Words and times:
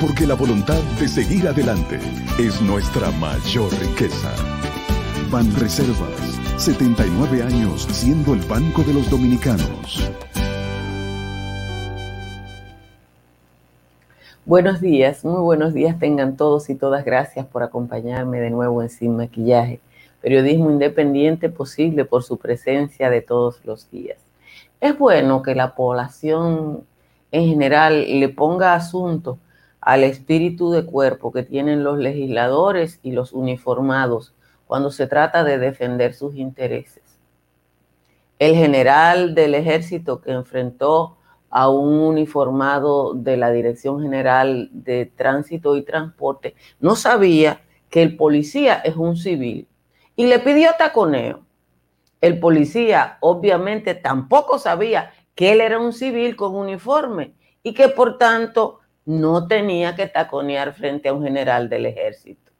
porque 0.00 0.26
la 0.26 0.34
voluntad 0.34 0.82
de 0.98 1.06
seguir 1.06 1.46
adelante 1.46 1.98
es 2.38 2.62
nuestra 2.62 3.10
mayor 3.12 3.70
riqueza. 3.80 4.32
Ban 5.30 5.54
Reservas, 5.56 6.40
79 6.56 7.42
años 7.42 7.82
siendo 7.90 8.32
el 8.32 8.40
banco 8.40 8.82
de 8.82 8.94
los 8.94 9.10
dominicanos. 9.10 10.10
Buenos 14.46 14.80
días, 14.80 15.22
muy 15.22 15.40
buenos 15.42 15.74
días 15.74 15.98
tengan 15.98 16.36
todos 16.38 16.70
y 16.70 16.76
todas. 16.76 17.04
Gracias 17.04 17.44
por 17.44 17.62
acompañarme 17.62 18.40
de 18.40 18.48
nuevo 18.48 18.80
en 18.80 18.88
Sin 18.88 19.18
Maquillaje, 19.18 19.80
periodismo 20.22 20.70
independiente 20.70 21.50
posible 21.50 22.06
por 22.06 22.22
su 22.22 22.38
presencia 22.38 23.10
de 23.10 23.20
todos 23.20 23.60
los 23.66 23.90
días. 23.90 24.16
Es 24.80 24.98
bueno 24.98 25.42
que 25.42 25.54
la 25.54 25.74
población 25.74 26.84
en 27.32 27.46
general 27.46 28.18
le 28.18 28.28
ponga 28.30 28.74
asunto 28.74 29.38
al 29.80 30.04
espíritu 30.04 30.70
de 30.70 30.84
cuerpo 30.84 31.32
que 31.32 31.42
tienen 31.42 31.84
los 31.84 31.98
legisladores 31.98 33.00
y 33.02 33.12
los 33.12 33.32
uniformados 33.32 34.34
cuando 34.66 34.90
se 34.90 35.06
trata 35.06 35.42
de 35.42 35.58
defender 35.58 36.14
sus 36.14 36.36
intereses. 36.36 37.02
El 38.38 38.54
general 38.54 39.34
del 39.34 39.54
ejército 39.54 40.20
que 40.20 40.32
enfrentó 40.32 41.16
a 41.50 41.68
un 41.68 41.98
uniformado 41.98 43.12
de 43.14 43.36
la 43.36 43.50
Dirección 43.50 44.00
General 44.00 44.70
de 44.72 45.06
Tránsito 45.06 45.76
y 45.76 45.82
Transporte 45.82 46.54
no 46.78 46.94
sabía 46.94 47.60
que 47.88 48.02
el 48.02 48.16
policía 48.16 48.74
es 48.76 48.96
un 48.96 49.16
civil 49.16 49.66
y 50.14 50.26
le 50.26 50.38
pidió 50.38 50.70
taconeo. 50.78 51.40
El 52.20 52.38
policía 52.38 53.18
obviamente 53.20 53.94
tampoco 53.94 54.58
sabía 54.58 55.12
que 55.34 55.52
él 55.52 55.60
era 55.60 55.78
un 55.78 55.92
civil 55.92 56.36
con 56.36 56.54
uniforme 56.54 57.34
y 57.62 57.74
que 57.74 57.88
por 57.88 58.18
tanto 58.18 58.79
no 59.04 59.46
tenía 59.46 59.96
que 59.96 60.06
taconear 60.06 60.72
frente 60.74 61.08
a 61.08 61.14
un 61.14 61.22
general 61.22 61.68
del 61.68 61.86
ejército. 61.86 62.52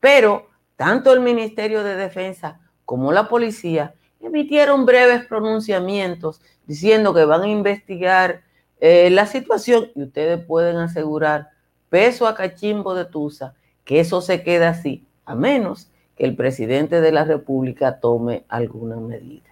Pero 0.00 0.48
tanto 0.76 1.12
el 1.12 1.20
Ministerio 1.20 1.84
de 1.84 1.96
Defensa 1.96 2.60
como 2.84 3.12
la 3.12 3.28
policía 3.28 3.94
emitieron 4.20 4.86
breves 4.86 5.26
pronunciamientos 5.26 6.40
diciendo 6.66 7.12
que 7.14 7.24
van 7.24 7.42
a 7.42 7.48
investigar 7.48 8.42
eh, 8.80 9.10
la 9.10 9.26
situación 9.26 9.90
y 9.94 10.02
ustedes 10.02 10.44
pueden 10.44 10.76
asegurar, 10.76 11.50
peso 11.88 12.26
a 12.26 12.34
cachimbo 12.34 12.94
de 12.94 13.04
Tusa, 13.04 13.54
que 13.84 14.00
eso 14.00 14.20
se 14.20 14.42
queda 14.42 14.70
así, 14.70 15.06
a 15.24 15.34
menos 15.34 15.90
que 16.16 16.24
el 16.24 16.34
presidente 16.34 17.00
de 17.00 17.12
la 17.12 17.24
República 17.24 18.00
tome 18.00 18.44
alguna 18.48 18.96
medida. 18.96 19.50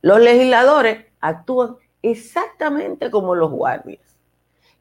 Los 0.00 0.20
legisladores 0.20 1.06
actúan 1.20 1.76
exactamente 2.02 3.10
como 3.10 3.34
los 3.34 3.50
guardias. 3.50 4.00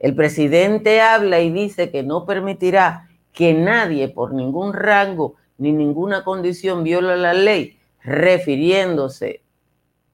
El 0.01 0.15
presidente 0.15 0.99
habla 0.99 1.41
y 1.41 1.51
dice 1.51 1.91
que 1.91 2.01
no 2.01 2.25
permitirá 2.25 3.07
que 3.31 3.53
nadie 3.53 4.09
por 4.09 4.33
ningún 4.33 4.73
rango 4.73 5.35
ni 5.59 5.71
ninguna 5.71 6.23
condición 6.23 6.83
viole 6.83 7.15
la 7.17 7.35
ley, 7.35 7.79
refiriéndose 8.01 9.43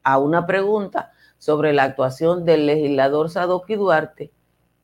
a 0.03 0.17
una 0.17 0.45
pregunta 0.45 1.13
sobre 1.37 1.71
la 1.71 1.83
actuación 1.83 2.43
del 2.43 2.65
legislador 2.65 3.29
Sadoki 3.29 3.75
Duarte. 3.75 4.29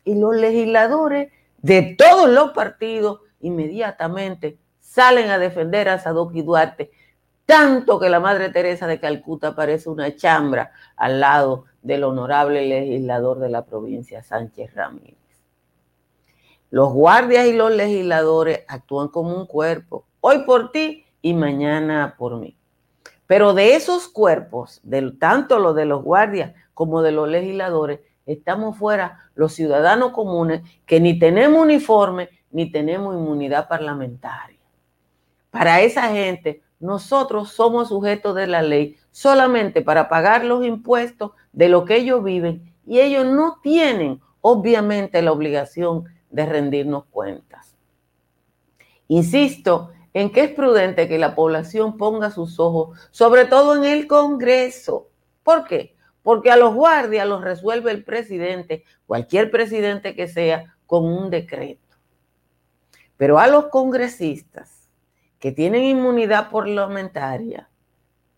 Y 0.05 0.15
los 0.15 0.37
legisladores 0.37 1.33
de 1.57 1.95
todos 1.97 2.29
los 2.29 2.51
partidos 2.51 3.19
inmediatamente 3.41 4.57
salen 4.79 5.29
a 5.31 5.37
defender 5.37 5.89
a 5.89 5.99
Sadoki 5.99 6.43
Duarte, 6.43 6.91
tanto 7.45 7.99
que 7.99 8.07
la 8.07 8.21
Madre 8.21 8.51
Teresa 8.51 8.87
de 8.87 9.01
Calcuta 9.01 9.53
parece 9.53 9.89
una 9.89 10.15
chambra 10.15 10.71
al 10.95 11.19
lado 11.19 11.65
del 11.83 12.03
honorable 12.03 12.65
legislador 12.65 13.39
de 13.39 13.49
la 13.49 13.65
provincia, 13.65 14.23
Sánchez 14.23 14.73
Ramírez. 14.73 15.17
Los 16.71 16.91
guardias 16.91 17.45
y 17.45 17.53
los 17.53 17.71
legisladores 17.71 18.61
actúan 18.67 19.09
como 19.09 19.35
un 19.35 19.45
cuerpo, 19.45 20.05
hoy 20.21 20.39
por 20.39 20.71
ti 20.71 21.05
y 21.21 21.35
mañana 21.35 22.15
por 22.17 22.37
mí. 22.37 22.57
Pero 23.27 23.53
de 23.53 23.75
esos 23.75 24.07
cuerpos, 24.07 24.81
tanto 25.19 25.59
los 25.59 25.75
de 25.75 25.85
los 25.85 26.03
guardias 26.03 26.53
como 26.73 27.01
de 27.01 27.11
los 27.11 27.27
legisladores, 27.27 27.99
estamos 28.25 28.77
fuera 28.77 29.29
los 29.35 29.53
ciudadanos 29.53 30.11
comunes 30.11 30.61
que 30.85 30.99
ni 30.99 31.19
tenemos 31.19 31.61
uniforme 31.61 32.29
ni 32.51 32.71
tenemos 32.71 33.15
inmunidad 33.15 33.67
parlamentaria. 33.67 34.59
Para 35.49 35.81
esa 35.81 36.03
gente, 36.09 36.61
nosotros 36.83 37.53
somos 37.53 37.87
sujetos 37.87 38.35
de 38.35 38.45
la 38.45 38.61
ley 38.61 38.97
solamente 39.09 39.81
para 39.81 40.09
pagar 40.09 40.43
los 40.43 40.65
impuestos 40.65 41.31
de 41.53 41.69
lo 41.69 41.85
que 41.85 41.95
ellos 41.95 42.21
viven 42.21 42.75
y 42.85 42.99
ellos 42.99 43.25
no 43.25 43.59
tienen 43.63 44.19
obviamente 44.41 45.21
la 45.21 45.31
obligación 45.31 46.03
de 46.29 46.45
rendirnos 46.45 47.05
cuentas. 47.05 47.77
Insisto 49.07 49.91
en 50.13 50.29
que 50.29 50.43
es 50.43 50.51
prudente 50.51 51.07
que 51.07 51.17
la 51.17 51.35
población 51.35 51.95
ponga 51.95 52.31
sus 52.31 52.59
ojos, 52.59 52.99
sobre 53.11 53.45
todo 53.45 53.77
en 53.77 53.85
el 53.85 54.05
Congreso. 54.05 55.07
¿Por 55.41 55.63
qué? 55.63 55.95
Porque 56.21 56.51
a 56.51 56.57
los 56.57 56.73
guardias 56.73 57.25
los 57.25 57.41
resuelve 57.41 57.91
el 57.91 58.03
presidente, 58.03 58.83
cualquier 59.07 59.49
presidente 59.51 60.15
que 60.15 60.27
sea, 60.27 60.75
con 60.85 61.05
un 61.05 61.29
decreto. 61.29 61.95
Pero 63.15 63.39
a 63.39 63.47
los 63.47 63.67
congresistas 63.67 64.82
que 65.43 65.51
tienen 65.51 65.83
inmunidad 65.83 66.49
parlamentaria, 66.49 67.69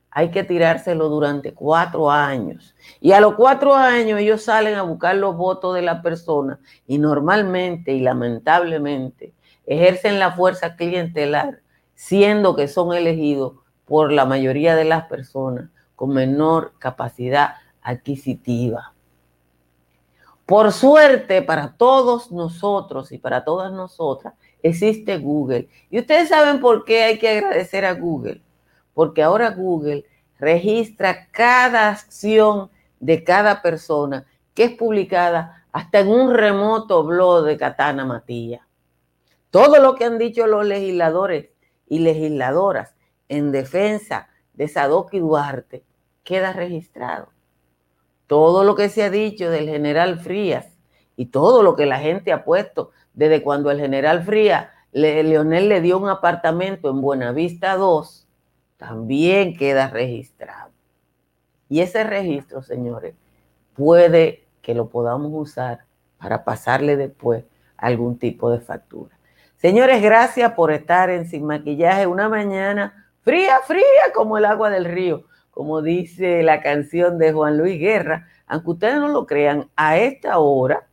hay 0.09 0.31
que 0.31 0.43
tirárselo 0.43 1.07
durante 1.07 1.53
cuatro 1.53 2.09
años. 2.09 2.75
Y 2.99 3.11
a 3.11 3.19
los 3.19 3.35
cuatro 3.35 3.75
años 3.75 4.19
ellos 4.19 4.41
salen 4.41 4.73
a 4.73 4.81
buscar 4.81 5.15
los 5.15 5.37
votos 5.37 5.75
de 5.75 5.83
la 5.83 6.01
persona 6.01 6.59
y 6.87 6.97
normalmente 6.97 7.93
y 7.93 7.99
lamentablemente 7.99 9.35
ejercen 9.67 10.17
la 10.17 10.31
fuerza 10.31 10.75
clientelar, 10.75 11.59
siendo 11.93 12.55
que 12.55 12.67
son 12.67 12.91
elegidos 12.91 13.53
por 13.85 14.11
la 14.11 14.25
mayoría 14.25 14.75
de 14.75 14.85
las 14.85 15.03
personas 15.03 15.69
con 15.95 16.09
menor 16.09 16.73
capacidad 16.79 17.57
adquisitiva. 17.83 18.95
Por 20.47 20.71
suerte 20.71 21.43
para 21.43 21.73
todos 21.73 22.31
nosotros 22.31 23.11
y 23.11 23.19
para 23.19 23.43
todas 23.43 23.71
nosotras 23.71 24.33
existe 24.69 25.17
Google. 25.17 25.67
Y 25.89 25.99
ustedes 25.99 26.29
saben 26.29 26.59
por 26.59 26.85
qué 26.85 27.03
hay 27.03 27.19
que 27.19 27.29
agradecer 27.29 27.85
a 27.85 27.93
Google 27.93 28.41
porque 28.95 29.21
ahora 29.21 29.51
Google 29.51 30.05
registra 30.39 31.27
cada 31.29 31.89
acción 31.89 32.71
de 32.99 33.23
cada 33.23 33.61
persona 33.61 34.25
que 34.55 34.63
es 34.63 34.71
publicada 34.71 35.65
hasta 35.71 35.99
en 35.99 36.07
un 36.07 36.33
remoto 36.33 37.03
blog 37.03 37.45
de 37.45 37.57
Katana 37.57 38.05
Matilla. 38.05 38.65
Todo 39.51 39.79
lo 39.79 39.95
que 39.95 40.05
han 40.05 40.17
dicho 40.17 40.47
los 40.47 40.65
legisladores 40.65 41.49
y 41.87 41.99
legisladoras 41.99 42.95
en 43.27 43.51
defensa 43.51 44.29
de 44.53 44.69
Sadoki 44.69 45.19
Duarte 45.19 45.83
queda 46.23 46.53
registrado. 46.53 47.27
Todo 48.27 48.63
lo 48.63 48.75
que 48.75 48.89
se 48.89 49.03
ha 49.03 49.09
dicho 49.09 49.51
del 49.51 49.69
general 49.69 50.19
Frías 50.19 50.67
y 51.17 51.27
todo 51.27 51.63
lo 51.63 51.75
que 51.75 51.85
la 51.85 51.99
gente 51.99 52.31
ha 52.31 52.45
puesto 52.45 52.91
desde 53.15 53.41
cuando 53.41 53.71
el 53.71 53.79
general 53.79 54.23
Frías, 54.23 54.67
Leonel 54.91 55.67
le 55.67 55.81
dio 55.81 55.97
un 55.97 56.09
apartamento 56.09 56.89
en 56.89 57.01
Buenavista 57.01 57.75
2, 57.75 58.27
también 58.77 59.57
queda 59.57 59.89
registrado. 59.89 60.71
Y 61.67 61.81
ese 61.81 62.03
registro, 62.03 62.61
señores, 62.61 63.15
puede 63.75 64.45
que 64.61 64.75
lo 64.75 64.89
podamos 64.89 65.31
usar 65.33 65.85
para 66.17 66.43
pasarle 66.43 66.95
después 66.95 67.43
algún 67.77 68.17
tipo 68.17 68.51
de 68.51 68.59
factura. 68.59 69.17
Señores, 69.57 70.01
gracias 70.01 70.53
por 70.53 70.71
estar 70.71 71.09
en 71.09 71.27
Sin 71.27 71.45
Maquillaje 71.45 72.07
una 72.07 72.29
mañana 72.29 73.11
fría, 73.21 73.59
fría 73.65 73.83
como 74.13 74.37
el 74.37 74.45
agua 74.45 74.69
del 74.69 74.85
río, 74.85 75.25
como 75.51 75.81
dice 75.81 76.43
la 76.43 76.61
canción 76.61 77.17
de 77.17 77.33
Juan 77.33 77.57
Luis 77.57 77.79
Guerra. 77.79 78.27
Aunque 78.47 78.71
ustedes 78.71 78.95
no 78.95 79.07
lo 79.07 79.25
crean, 79.25 79.69
a 79.75 79.97
esta 79.97 80.37
hora 80.37 80.87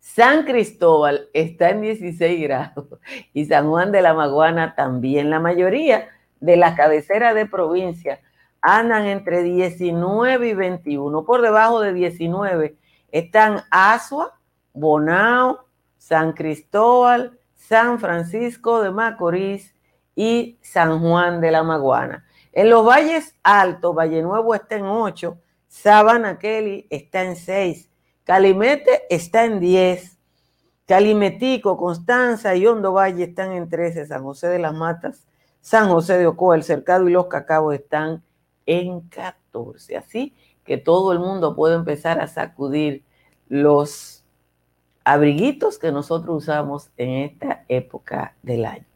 San 0.00 0.44
Cristóbal 0.44 1.28
está 1.34 1.70
en 1.70 1.82
16 1.82 2.42
grados 2.42 2.86
y 3.34 3.44
San 3.44 3.68
Juan 3.68 3.92
de 3.92 4.02
la 4.02 4.14
Maguana 4.14 4.74
también. 4.74 5.30
La 5.30 5.38
mayoría 5.38 6.08
de 6.40 6.56
las 6.56 6.74
cabeceras 6.74 7.34
de 7.34 7.46
provincia 7.46 8.20
andan 8.62 9.06
entre 9.06 9.42
19 9.42 10.48
y 10.48 10.54
21. 10.54 11.24
Por 11.24 11.42
debajo 11.42 11.80
de 11.80 11.92
19 11.92 12.76
están 13.12 13.62
Asua, 13.70 14.38
Bonao, 14.72 15.66
San 15.98 16.32
Cristóbal, 16.32 17.38
San 17.54 18.00
Francisco 18.00 18.82
de 18.82 18.90
Macorís 18.90 19.74
y 20.16 20.58
San 20.62 21.00
Juan 21.00 21.40
de 21.40 21.50
la 21.50 21.62
Maguana. 21.62 22.24
En 22.52 22.70
los 22.70 22.84
valles 22.86 23.36
altos, 23.42 23.94
Valle 23.94 24.22
Nuevo 24.22 24.54
está 24.54 24.76
en 24.76 24.86
8, 24.86 25.38
Sabana 25.68 26.38
Kelly 26.38 26.86
está 26.90 27.22
en 27.22 27.36
6, 27.36 27.89
Calimete 28.30 29.02
está 29.10 29.44
en 29.44 29.58
10, 29.58 30.16
Calimetico, 30.86 31.76
Constanza 31.76 32.54
y 32.54 32.64
Hondo 32.64 32.92
Valle 32.92 33.24
están 33.24 33.50
en 33.50 33.68
13, 33.68 34.06
San 34.06 34.22
José 34.22 34.46
de 34.46 34.60
las 34.60 34.72
Matas, 34.72 35.26
San 35.60 35.88
José 35.88 36.16
de 36.16 36.28
Ocoa, 36.28 36.54
El 36.54 36.62
Cercado 36.62 37.08
y 37.08 37.12
Los 37.12 37.26
Cacaos 37.26 37.74
están 37.74 38.22
en 38.66 39.00
14. 39.08 39.96
Así 39.96 40.36
que 40.64 40.78
todo 40.78 41.10
el 41.10 41.18
mundo 41.18 41.56
puede 41.56 41.74
empezar 41.74 42.20
a 42.20 42.28
sacudir 42.28 43.02
los 43.48 44.22
abriguitos 45.02 45.80
que 45.80 45.90
nosotros 45.90 46.44
usamos 46.44 46.92
en 46.98 47.10
esta 47.10 47.64
época 47.66 48.36
del 48.44 48.64
año. 48.64 48.86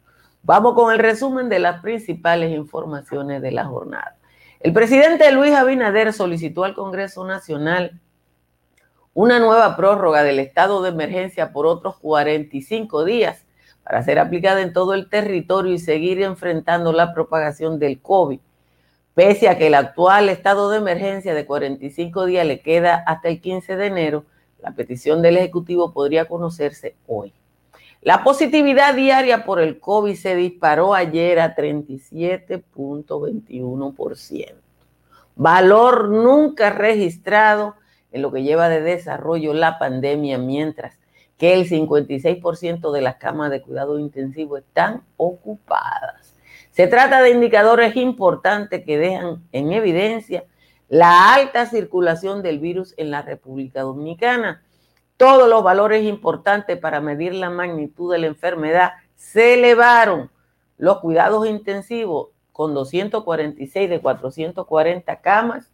Vamos 0.43 0.75
con 0.75 0.93
el 0.93 0.99
resumen 0.99 1.49
de 1.49 1.59
las 1.59 1.81
principales 1.81 2.55
informaciones 2.55 3.41
de 3.41 3.51
la 3.51 3.65
jornada. 3.65 4.15
El 4.61 4.71
presidente 4.71 5.29
Luis 5.33 5.53
Abinader 5.53 6.13
solicitó 6.13 6.63
al 6.63 6.73
Congreso 6.73 7.25
Nacional 7.25 7.99
una 9.15 9.39
nueva 9.39 9.75
prórroga 9.77 10.21
del 10.23 10.39
estado 10.39 10.81
de 10.83 10.89
emergencia 10.89 11.53
por 11.53 11.65
otros 11.65 11.95
45 11.99 13.05
días 13.05 13.45
para 13.83 14.03
ser 14.03 14.19
aplicada 14.19 14.61
en 14.61 14.73
todo 14.73 14.93
el 14.93 15.09
territorio 15.09 15.73
y 15.73 15.79
seguir 15.79 16.21
enfrentando 16.21 16.91
la 16.91 17.13
propagación 17.13 17.79
del 17.79 18.01
COVID. 18.01 18.41
Pese 19.13 19.47
a 19.47 19.57
que 19.57 19.67
el 19.67 19.75
actual 19.75 20.27
estado 20.27 20.69
de 20.69 20.79
emergencia 20.79 21.33
de 21.33 21.45
45 21.45 22.25
días 22.25 22.45
le 22.45 22.59
queda 22.59 23.05
hasta 23.07 23.29
el 23.29 23.39
15 23.39 23.77
de 23.77 23.85
enero, 23.85 24.25
la 24.61 24.71
petición 24.71 25.21
del 25.21 25.37
Ejecutivo 25.37 25.93
podría 25.93 26.25
conocerse 26.25 26.97
hoy. 27.07 27.31
La 28.01 28.21
positividad 28.21 28.95
diaria 28.95 29.45
por 29.45 29.61
el 29.61 29.79
COVID 29.79 30.15
se 30.15 30.35
disparó 30.35 30.93
ayer 30.93 31.39
a 31.39 31.55
37.21%, 31.55 34.55
valor 35.37 36.09
nunca 36.09 36.71
registrado 36.71 37.75
en 38.15 38.21
lo 38.21 38.31
que 38.31 38.43
lleva 38.43 38.69
de 38.69 38.79
desarrollo 38.79 39.53
la 39.53 39.77
pandemia, 39.77 40.37
mientras 40.37 40.97
que 41.37 41.53
el 41.53 41.67
56% 41.67 42.93
de 42.93 43.01
las 43.01 43.17
camas 43.17 43.51
de 43.51 43.61
cuidado 43.61 43.99
intensivo 43.99 44.55
están 44.55 45.03
ocupadas. 45.17 46.33
Se 46.71 46.87
trata 46.87 47.21
de 47.21 47.31
indicadores 47.31 47.97
importantes 47.97 48.85
que 48.85 48.97
dejan 48.97 49.43
en 49.51 49.73
evidencia 49.73 50.45
la 50.87 51.33
alta 51.33 51.65
circulación 51.65 52.41
del 52.41 52.59
virus 52.59 52.93
en 52.95 53.11
la 53.11 53.21
República 53.21 53.81
Dominicana. 53.81 54.63
Todos 55.17 55.49
los 55.49 55.61
valores 55.61 56.05
importantes 56.05 56.77
para 56.77 57.01
medir 57.01 57.33
la 57.33 57.49
magnitud 57.49 58.13
de 58.13 58.19
la 58.19 58.27
enfermedad 58.27 58.93
se 59.17 59.55
elevaron. 59.55 60.31
Los 60.77 61.01
cuidados 61.01 61.45
intensivos 61.47 62.29
con 62.53 62.73
246 62.73 63.89
de 63.89 63.99
440 63.99 65.19
camas 65.19 65.69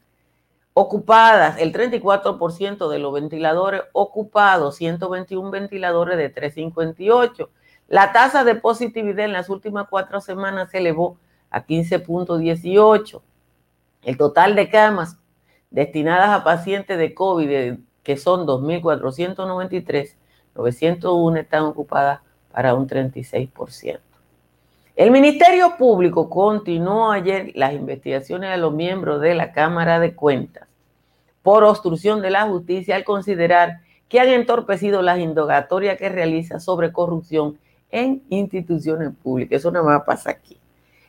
ocupadas, 0.74 1.58
el 1.60 1.74
34% 1.74 2.90
de 2.90 3.00
los 3.00 3.14
ventiladores 3.14 3.84
ocupados, 3.94 4.76
121 4.78 5.52
ventiladores 5.52 6.18
de 6.18 6.30
358. 6.30 7.50
La 7.88 8.14
tasa 8.14 8.44
de 8.44 8.56
positividad 8.56 9.26
en 9.26 9.34
las 9.34 9.50
últimas 9.50 9.88
cuatro 9.90 10.22
semanas 10.22 10.72
se 10.72 10.78
elevó 10.78 11.18
a 11.50 11.66
15.18. 11.66 13.22
El 14.04 14.18
total 14.18 14.56
de 14.56 14.70
camas 14.70 15.18
destinadas 15.70 16.30
a 16.30 16.44
pacientes 16.44 16.98
de 16.98 17.14
COVID, 17.14 17.80
que 18.04 18.18
son 18.18 18.48
2.493, 18.48 20.16
901 20.56 21.38
están 21.38 21.64
ocupadas 21.64 22.22
para 22.52 22.74
un 22.74 22.88
36%. 22.88 24.00
El 25.01 25.09
Ministerio 25.09 25.77
Público 25.80 26.30
continuó 26.30 27.09
ayer 27.09 27.53
las 27.56 27.74
investigaciones 27.74 28.51
a 28.51 28.57
los 28.57 28.71
miembros 28.71 29.19
de 29.19 29.33
la 29.33 29.51
Cámara 29.51 30.00
de 30.00 30.13
Cuentas 30.13 30.68
por 31.42 31.63
obstrucción 31.63 32.21
de 32.21 32.30
la 32.30 32.44
justicia 32.44 32.98
al 32.98 33.03
considerar 33.03 33.80
que 34.07 34.19
han 34.19 34.27
entorpecido 34.27 35.01
las 35.01 35.18
indagatorias 35.18 35.98
que 35.98 36.09
realiza 36.09 36.59
sobre 36.59 36.92
corrupción 36.92 37.57
en 37.89 38.21
instituciones 38.30 39.09
públicas. 39.24 39.57
Eso 39.57 39.71
nada 39.71 39.86
más 39.86 40.03
pasa 40.03 40.30
aquí. 40.30 40.59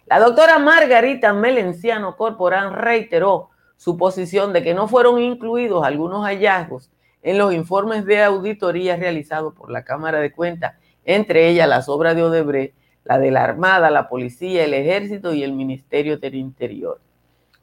La 0.06 0.20
doctora 0.20 0.58
Margarita 0.58 1.34
Melenciano 1.34 2.16
Corporán 2.16 2.72
reiteró 2.72 3.50
su 3.76 3.98
posición 3.98 4.54
de 4.54 4.62
que 4.62 4.72
no 4.72 4.88
fueron 4.88 5.20
incluidos 5.20 5.84
algunos 5.84 6.24
hallazgos 6.24 6.90
en 7.22 7.36
los 7.36 7.52
informes 7.52 8.06
de 8.06 8.22
auditoría 8.22 8.96
realizados 8.96 9.52
por 9.52 9.70
la 9.70 9.84
Cámara 9.84 10.18
de 10.20 10.32
Cuentas, 10.32 10.76
entre 11.04 11.50
ellas 11.50 11.68
las 11.68 11.90
obras 11.90 12.16
de 12.16 12.22
Odebrecht 12.22 12.74
la 13.04 13.18
de 13.18 13.30
la 13.30 13.44
Armada, 13.44 13.90
la 13.90 14.08
Policía, 14.08 14.64
el 14.64 14.74
Ejército 14.74 15.34
y 15.34 15.42
el 15.42 15.52
Ministerio 15.52 16.18
del 16.18 16.34
Interior. 16.34 17.00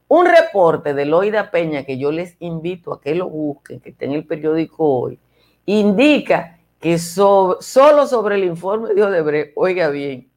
Un 0.07 0.25
reporte 0.25 0.93
de 0.93 1.05
Loida 1.05 1.51
Peña, 1.51 1.83
que 1.83 1.97
yo 1.97 2.11
les 2.11 2.35
invito 2.39 2.93
a 2.93 3.01
que 3.01 3.15
lo 3.15 3.29
busquen, 3.29 3.79
que 3.79 3.91
está 3.91 4.05
en 4.05 4.13
el 4.13 4.25
periódico 4.25 4.83
hoy, 4.83 5.19
indica 5.65 6.59
que 6.79 6.97
solo 6.97 7.61
sobre 8.07 8.35
el 8.35 8.43
informe 8.45 8.93
de 8.93 9.03
Odebrecht, 9.03 9.51
oiga 9.55 9.89
bien, 9.89 10.31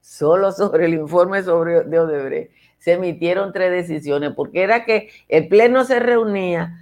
solo 0.00 0.52
sobre 0.52 0.86
el 0.86 0.94
informe 0.94 1.42
sobre, 1.42 1.84
de 1.84 1.98
Odebrecht 1.98 2.52
se 2.78 2.92
emitieron 2.92 3.52
tres 3.52 3.70
decisiones, 3.70 4.32
porque 4.34 4.62
era 4.62 4.84
que 4.84 5.08
el 5.28 5.48
Pleno 5.48 5.84
se 5.84 5.98
reunía, 5.98 6.78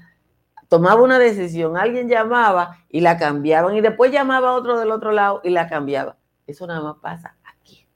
tomaba 0.69 1.03
una 1.03 1.19
decisión, 1.19 1.77
alguien 1.77 2.09
llamaba 2.09 2.79
y 2.91 3.01
la 3.01 3.17
cambiaban, 3.17 3.77
y 3.77 3.81
después 3.81 4.13
llamaba 4.13 4.53
otro 4.53 4.79
del 4.79 4.91
otro 4.91 5.13
lado 5.13 5.41
y 5.45 5.51
la 5.51 5.69
cambiaba. 5.69 6.17
Eso 6.47 6.67
nada 6.67 6.81
más 6.83 6.97
pasa 7.01 7.37
aquí. 7.45 7.87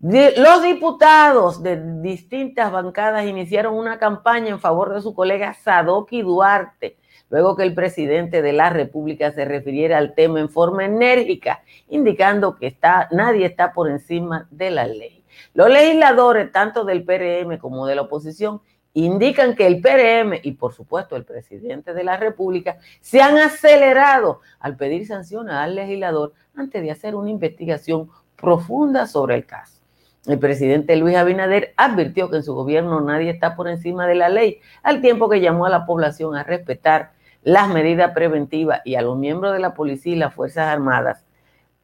los 0.00 0.62
diputados 0.62 1.62
de 1.62 2.00
distintas 2.00 2.72
bancadas 2.72 3.26
iniciaron 3.26 3.74
una 3.74 3.98
campaña 3.98 4.48
en 4.48 4.60
favor 4.60 4.94
de 4.94 5.02
su 5.02 5.14
colega 5.14 5.54
Sadoki 5.54 6.22
Duarte, 6.22 6.96
luego 7.28 7.56
que 7.56 7.62
el 7.62 7.74
presidente 7.74 8.40
de 8.40 8.52
la 8.52 8.70
República 8.70 9.30
se 9.32 9.44
refiriera 9.44 9.98
al 9.98 10.14
tema 10.14 10.40
en 10.40 10.48
forma 10.48 10.84
enérgica, 10.84 11.62
indicando 11.88 12.56
que 12.56 12.66
está, 12.66 13.08
nadie 13.12 13.46
está 13.46 13.72
por 13.72 13.90
encima 13.90 14.48
de 14.50 14.70
la 14.70 14.86
ley. 14.86 15.24
Los 15.52 15.68
legisladores, 15.68 16.50
tanto 16.52 16.84
del 16.84 17.04
PRM 17.04 17.58
como 17.58 17.86
de 17.86 17.94
la 17.94 18.02
oposición, 18.02 18.62
indican 18.94 19.56
que 19.56 19.66
el 19.66 19.80
PRM 19.80 20.38
y 20.42 20.52
por 20.52 20.72
supuesto 20.72 21.16
el 21.16 21.24
presidente 21.24 21.92
de 21.92 22.04
la 22.04 22.16
República 22.16 22.78
se 23.00 23.20
han 23.20 23.36
acelerado 23.38 24.40
al 24.60 24.76
pedir 24.76 25.06
sanciones 25.06 25.54
al 25.54 25.74
legislador 25.74 26.32
antes 26.56 26.82
de 26.82 26.90
hacer 26.90 27.14
una 27.14 27.30
investigación 27.30 28.08
profunda 28.36 29.06
sobre 29.06 29.34
el 29.34 29.46
caso. 29.46 29.80
El 30.26 30.38
presidente 30.38 30.96
Luis 30.96 31.16
Abinader 31.16 31.74
advirtió 31.76 32.30
que 32.30 32.36
en 32.36 32.42
su 32.42 32.54
gobierno 32.54 33.00
nadie 33.00 33.30
está 33.30 33.56
por 33.56 33.68
encima 33.68 34.06
de 34.06 34.14
la 34.14 34.28
ley, 34.30 34.58
al 34.82 35.02
tiempo 35.02 35.28
que 35.28 35.40
llamó 35.40 35.66
a 35.66 35.70
la 35.70 35.84
población 35.84 36.34
a 36.34 36.44
respetar 36.44 37.12
las 37.42 37.68
medidas 37.68 38.12
preventivas 38.12 38.80
y 38.84 38.94
a 38.94 39.02
los 39.02 39.18
miembros 39.18 39.52
de 39.52 39.58
la 39.58 39.74
policía 39.74 40.14
y 40.14 40.16
las 40.16 40.32
Fuerzas 40.32 40.68
Armadas 40.68 41.26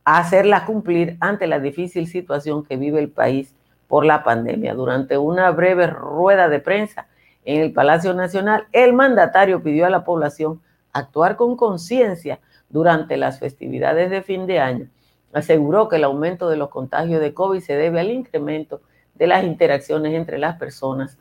a 0.04 0.18
hacerlas 0.18 0.62
cumplir 0.62 1.18
ante 1.20 1.46
la 1.46 1.60
difícil 1.60 2.06
situación 2.06 2.64
que 2.64 2.76
vive 2.76 2.98
el 2.98 3.10
país 3.10 3.54
por 3.88 4.06
la 4.06 4.24
pandemia. 4.24 4.72
Durante 4.72 5.18
una 5.18 5.50
breve 5.50 5.86
rueda 5.86 6.48
de 6.48 6.60
prensa 6.60 7.08
en 7.44 7.60
el 7.60 7.72
Palacio 7.72 8.14
Nacional, 8.14 8.66
el 8.72 8.94
mandatario 8.94 9.62
pidió 9.62 9.84
a 9.84 9.90
la 9.90 10.04
población 10.04 10.62
actuar 10.92 11.36
con 11.36 11.56
conciencia 11.56 12.40
durante 12.70 13.16
las 13.16 13.38
festividades 13.38 14.10
de 14.10 14.22
fin 14.22 14.46
de 14.46 14.60
año. 14.60 14.88
Aseguró 15.32 15.88
que 15.88 15.96
el 15.96 16.04
aumento 16.04 16.48
de 16.48 16.56
los 16.56 16.70
contagios 16.70 17.20
de 17.20 17.34
COVID 17.34 17.60
se 17.60 17.76
debe 17.76 18.00
al 18.00 18.10
incremento 18.10 18.80
de 19.14 19.26
las 19.26 19.44
interacciones 19.44 20.14
entre 20.14 20.38
las 20.38 20.56
personas 20.56 21.18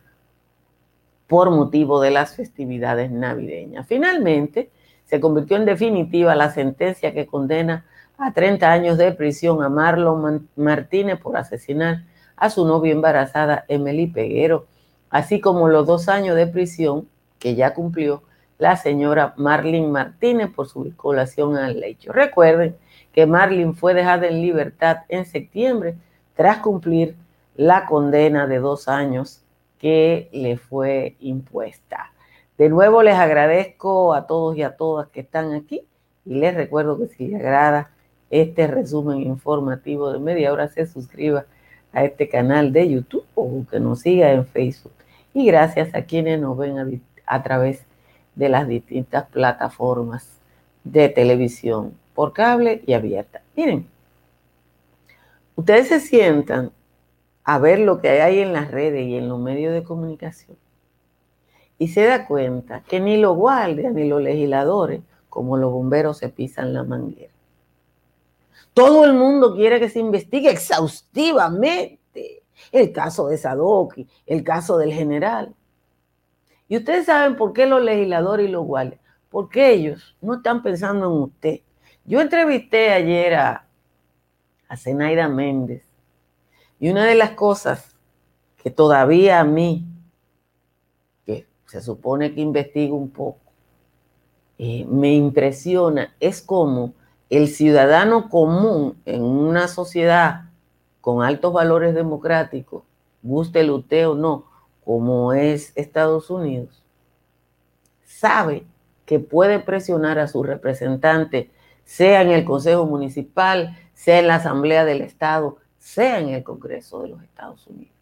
por 1.28 1.52
motivo 1.52 2.02
de 2.02 2.12
las 2.12 2.36
festividades 2.36 3.12
navideñas. 3.12 3.86
Finalmente, 3.88 4.72
se 5.06 5.20
convirtió 5.20 5.58
en 5.58 5.66
definitiva 5.66 6.36
la 6.36 6.52
sentencia 6.52 7.14
que 7.14 7.28
condena 7.28 7.86
a 8.18 8.34
30 8.34 8.72
años 8.72 8.98
de 8.98 9.12
prisión 9.12 9.64
a 9.64 9.70
Marlon 9.70 10.50
Martínez 10.56 11.20
por 11.20 11.38
asesinar 11.38 12.04
a 12.36 12.50
su 12.50 12.66
novia 12.66 12.94
embarazada 12.94 13.66
Emily 13.68 14.08
Peguero, 14.08 14.66
así 15.10 15.40
como 15.40 15.68
los 15.68 15.86
dos 15.86 16.10
años 16.10 16.36
de 16.36 16.48
prisión 16.48 17.08
que 17.38 17.56
ya 17.56 17.74
cumplió 17.74 18.24
la 18.60 18.76
señora 18.76 19.34
Marlene 19.38 19.88
Martínez 19.88 20.52
por 20.54 20.68
su 20.68 20.84
vinculación 20.84 21.56
al 21.58 21.82
hecho. 21.84 22.12
Recuerden 22.12 22.76
que 23.14 23.26
Marlene 23.26 23.74
fue 23.74 23.94
dejada 23.96 24.28
en 24.28 24.42
libertad 24.42 24.98
en 25.08 25.26
septiembre 25.26 25.96
tras 26.36 26.60
cumplir 26.60 27.16
la 27.56 27.86
condena 27.86 28.48
de 28.48 28.60
dos 28.60 28.88
años 28.88 29.42
que 29.80 30.30
le 30.34 30.58
fue 30.58 31.16
impuesta. 31.20 32.12
De 32.58 32.70
nuevo 32.70 33.02
les 33.02 33.16
agradezco 33.16 34.14
a 34.14 34.28
todos 34.28 34.58
y 34.58 34.64
a 34.64 34.76
todas 34.76 35.08
que 35.08 35.22
están 35.22 35.54
aquí 35.54 35.86
Y 36.26 36.36
les 36.36 36.54
recuerdo 36.54 36.98
que 36.98 37.08
si 37.08 37.30
les 37.30 37.40
agrada 37.40 37.92
este 38.30 38.68
resumen 38.68 39.22
informativo 39.22 40.12
de 40.12 40.20
media 40.20 40.52
hora, 40.52 40.68
se 40.68 40.86
suscriba 40.86 41.46
a 41.94 42.04
este 42.04 42.28
canal 42.28 42.74
de 42.74 42.90
YouTube 42.90 43.26
o 43.36 43.66
que 43.72 43.80
nos 43.80 44.02
siga 44.02 44.32
en 44.32 44.46
Facebook. 44.46 44.94
Y 45.34 45.48
gracias 45.48 45.96
a 45.96 46.04
quienes 46.04 46.40
nos 46.40 46.58
ven 46.58 46.78
a, 46.78 46.88
a 47.26 47.42
través 47.42 47.80
de 47.80 47.89
las 48.36 48.68
distintas 48.68 49.28
plataformas 49.28 50.40
de 50.84 51.10
televisión 51.10 51.94
por 52.14 52.34
cable 52.34 52.84
y 52.86 52.94
abierta. 52.94 53.42
Miren, 53.56 53.88
ustedes 55.56 55.88
se 55.88 56.00
sientan 56.00 56.72
a 57.44 57.60
ver 57.60 57.80
lo 57.80 58.00
que 58.00 58.22
hay 58.22 58.40
en 58.40 58.54
las 58.54 58.72
redes 58.72 59.08
y 59.08 59.18
en 59.18 59.28
los 59.28 59.40
medios 59.40 59.74
de 59.74 59.84
comunicación 59.84 60.58
y 61.80 61.88
se 61.88 62.04
da 62.04 62.28
cuenta 62.28 62.84
que 62.84 63.00
ni 63.00 63.18
los 63.18 63.36
guardias 63.36 63.94
ni 63.94 64.08
los 64.08 64.22
legisladores, 64.22 65.02
como 65.30 65.58
los 65.58 65.72
bomberos, 65.72 66.18
se 66.18 66.28
pisan 66.28 66.74
la 66.74 66.84
manguera. 66.84 67.32
Todo 68.74 69.06
el 69.06 69.14
mundo 69.14 69.56
quiere 69.56 69.80
que 69.80 69.90
se 69.90 70.00
investigue 70.00 70.52
exhaustivamente 70.52 72.44
el 72.72 72.92
caso 72.92 73.28
de 73.30 73.38
Sadoki, 73.38 74.08
el 74.26 74.44
caso 74.44 74.78
del 74.78 74.94
general. 74.94 75.56
Y 76.70 76.78
ustedes 76.78 77.08
saben 77.08 77.36
por 77.36 77.52
qué 77.52 77.66
los 77.66 77.82
legisladores 77.82 78.48
y 78.48 78.52
los 78.52 78.64
guardias, 78.64 79.02
porque 79.30 79.74
ellos 79.74 80.16
no 80.22 80.36
están 80.36 80.62
pensando 80.64 81.08
en 81.08 81.24
usted. 81.24 81.60
Yo 82.06 82.22
entrevisté 82.22 82.92
ayer 82.92 83.34
a, 83.34 83.66
a 84.68 84.78
Zenaida 84.78 85.28
Méndez 85.28 85.84
y 86.80 86.90
una 86.90 87.06
de 87.06 87.16
las 87.16 87.32
cosas 87.32 87.96
que 88.64 88.70
todavía 88.70 89.40
a 89.40 89.44
mí, 89.44 89.84
que 91.26 91.48
se 91.66 91.82
supone 91.82 92.34
que 92.34 92.42
investigo 92.42 92.96
un 92.96 93.10
poco, 93.10 93.40
eh, 94.60 94.86
me 94.86 95.14
impresiona 95.14 96.14
es 96.20 96.42
cómo 96.42 96.94
el 97.30 97.48
ciudadano 97.48 98.30
común 98.30 99.02
en 99.06 99.24
una 99.24 99.68
sociedad 99.68 100.50
con 101.02 101.24
altos 101.24 101.54
valores 101.54 101.96
democráticos, 101.96 102.84
guste 103.24 103.62
el 103.62 103.72
usted 103.72 104.10
o 104.10 104.16
no, 104.16 104.49
como 104.90 105.34
es 105.34 105.72
Estados 105.76 106.32
Unidos, 106.32 106.82
sabe 108.04 108.66
que 109.06 109.20
puede 109.20 109.60
presionar 109.60 110.18
a 110.18 110.28
su 110.28 110.42
representante, 110.42 111.52
sea 111.84 112.24
en 112.24 112.32
el 112.32 112.44
Consejo 112.44 112.88
Municipal, 112.88 113.78
sea 113.94 114.18
en 114.18 114.26
la 114.26 114.36
Asamblea 114.38 114.86
del 114.86 115.02
Estado, 115.02 115.58
sea 115.78 116.18
en 116.18 116.30
el 116.30 116.44
Congreso 116.44 117.04
de 117.04 117.10
los 117.10 117.22
Estados 117.22 117.68
Unidos. 117.68 117.94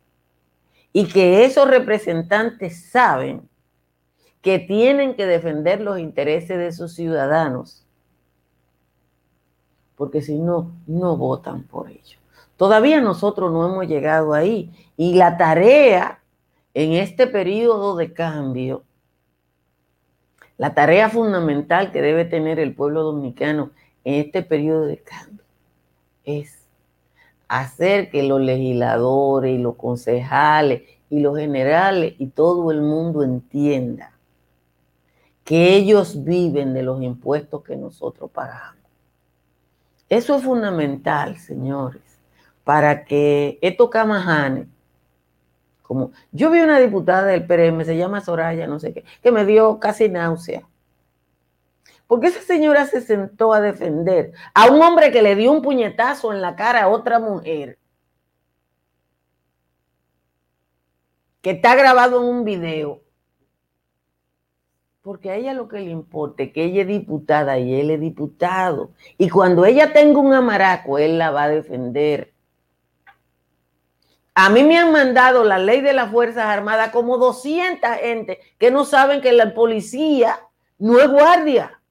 Y 0.94 1.10
que 1.10 1.44
esos 1.44 1.70
representantes 1.70 2.90
saben 2.90 3.50
que 4.42 4.58
tienen 4.58 5.18
que 5.18 5.26
defender 5.26 5.82
los 5.82 6.00
intereses 6.00 6.58
de 6.58 6.72
sus 6.72 6.94
ciudadanos, 6.94 7.86
porque 9.98 10.22
si 10.22 10.40
no, 10.40 10.72
no 10.88 11.18
votan 11.18 11.64
por 11.64 11.90
ellos. 11.90 12.18
Todavía 12.56 13.02
nosotros 13.02 13.52
no 13.52 13.68
hemos 13.68 13.88
llegado 13.88 14.34
ahí 14.34 14.72
y 14.96 15.16
la 15.16 15.36
tarea 15.36 16.22
en 16.74 16.94
este 16.94 17.28
periodo 17.28 17.96
de 17.96 18.14
cambio, 18.14 18.84
la 20.58 20.74
tarea 20.74 21.10
fundamental 21.10 21.92
que 21.92 22.02
debe 22.02 22.26
tener 22.26 22.60
el 22.60 22.74
pueblo 22.74 23.04
dominicano 23.04 23.72
en 24.04 24.26
este 24.26 24.42
periodo 24.42 24.86
de 24.86 24.98
cambio 24.98 25.44
es 26.24 26.66
hacer 27.48 28.10
que 28.10 28.24
los 28.24 28.42
legisladores 28.42 29.56
y 29.56 29.62
los 29.62 29.76
concejales 29.76 30.84
y 31.10 31.20
los 31.20 31.38
generales 31.38 32.16
y 32.18 32.28
todo 32.28 32.72
el 32.72 32.82
mundo 32.82 33.24
entienda 33.24 34.12
que 35.44 35.76
ellos 35.76 36.26
viven 36.26 36.74
de 36.74 36.84
los 36.84 37.02
impuestos 37.02 37.64
que 37.64 37.78
nosotros 37.78 38.30
pagamos. 38.32 38.84
Eso 40.10 40.36
es 40.36 40.44
fundamental, 40.44 41.38
señores, 41.38 42.02
para 42.64 43.06
que 43.06 43.58
estos 43.62 43.90
camajanes, 43.90 44.68
como 45.88 46.12
yo 46.32 46.52
vi 46.52 46.60
una 46.60 46.80
diputada 46.80 47.24
del 47.24 47.48
PRM, 47.48 47.86
se 47.86 47.98
llama 47.98 48.22
Soraya, 48.22 48.68
no 48.68 48.80
sé 48.80 48.94
qué, 48.94 49.06
que 49.24 49.32
me 49.32 49.46
dio 49.46 49.80
casi 49.80 50.10
náusea 50.10 50.68
porque 52.08 52.28
esa 52.28 52.42
señora 52.42 52.86
se 52.86 53.02
sentó 53.02 53.54
a 53.54 53.62
defender 53.62 54.32
a 54.54 54.72
un 54.72 54.82
hombre 54.82 55.12
que 55.12 55.22
le 55.22 55.36
dio 55.36 55.52
un 55.52 55.62
puñetazo 55.62 56.34
en 56.34 56.42
la 56.42 56.56
cara 56.56 56.84
a 56.84 56.88
otra 56.88 57.20
mujer? 57.20 57.78
Que 61.42 61.52
está 61.52 61.76
grabado 61.76 62.22
en 62.22 62.30
un 62.30 62.44
video. 62.46 63.02
Porque 65.02 65.30
a 65.30 65.36
ella 65.36 65.54
lo 65.54 65.68
que 65.68 65.80
le 65.80 65.90
importa 65.90 66.44
es 66.44 66.54
que 66.54 66.66
ella 66.66 66.82
es 66.82 66.88
diputada 66.88 67.60
y 67.60 67.76
él 67.80 67.92
es 67.92 68.00
diputado. 68.00 68.92
Y 69.18 69.30
cuando 69.30 69.66
ella 69.66 69.94
tenga 69.94 70.20
un 70.20 70.34
amaraco, 70.34 70.98
él 70.98 71.18
la 71.18 71.32
va 71.32 71.44
a 71.44 71.50
defender. 71.50 72.34
A 74.40 74.52
mí 74.52 74.62
me 74.62 74.78
han 74.78 74.92
mandado 74.92 75.44
la 75.44 75.58
ley 75.58 75.82
de 75.82 75.94
las 75.94 76.12
Fuerzas 76.12 76.46
Armadas 76.46 76.92
como 76.92 77.18
200 77.18 77.90
gente 78.00 78.40
que 78.60 78.70
no 78.70 78.86
saben 78.86 79.20
que 79.20 79.32
la 79.32 79.56
policía 79.56 80.40
no 80.78 81.00
es 81.00 81.10
guardia 81.10 81.82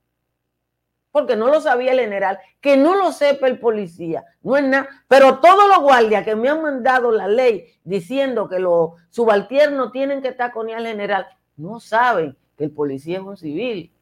porque 1.11 1.35
no 1.35 1.49
lo 1.49 1.61
sabía 1.61 1.91
el 1.91 1.99
general, 1.99 2.39
que 2.61 2.77
no 2.77 2.95
lo 2.95 3.11
sepa 3.11 3.49
el 3.49 3.59
policía, 3.59 4.23
no 4.43 4.57
es 4.57 4.63
nada. 4.63 4.89
Pero 5.09 5.41
todos 5.41 5.67
los 5.67 5.81
guardias 5.81 6.25
que 6.25 6.37
me 6.37 6.49
han 6.49 6.63
mandado 6.63 7.11
la 7.11 7.27
ley 7.27 7.65
diciendo 7.83 8.49
que 8.49 8.61
los 8.61 8.91
subalternos 9.11 9.91
tienen 9.91 10.23
que 10.23 10.29
estar 10.29 10.53
con 10.53 10.71
el 10.71 10.87
general, 10.87 11.27
no 11.57 11.81
saben 11.81 12.37
que 12.57 12.63
el 12.63 12.71
policía 12.71 13.17
es 13.17 13.25
un 13.25 13.37
civil 13.37 13.93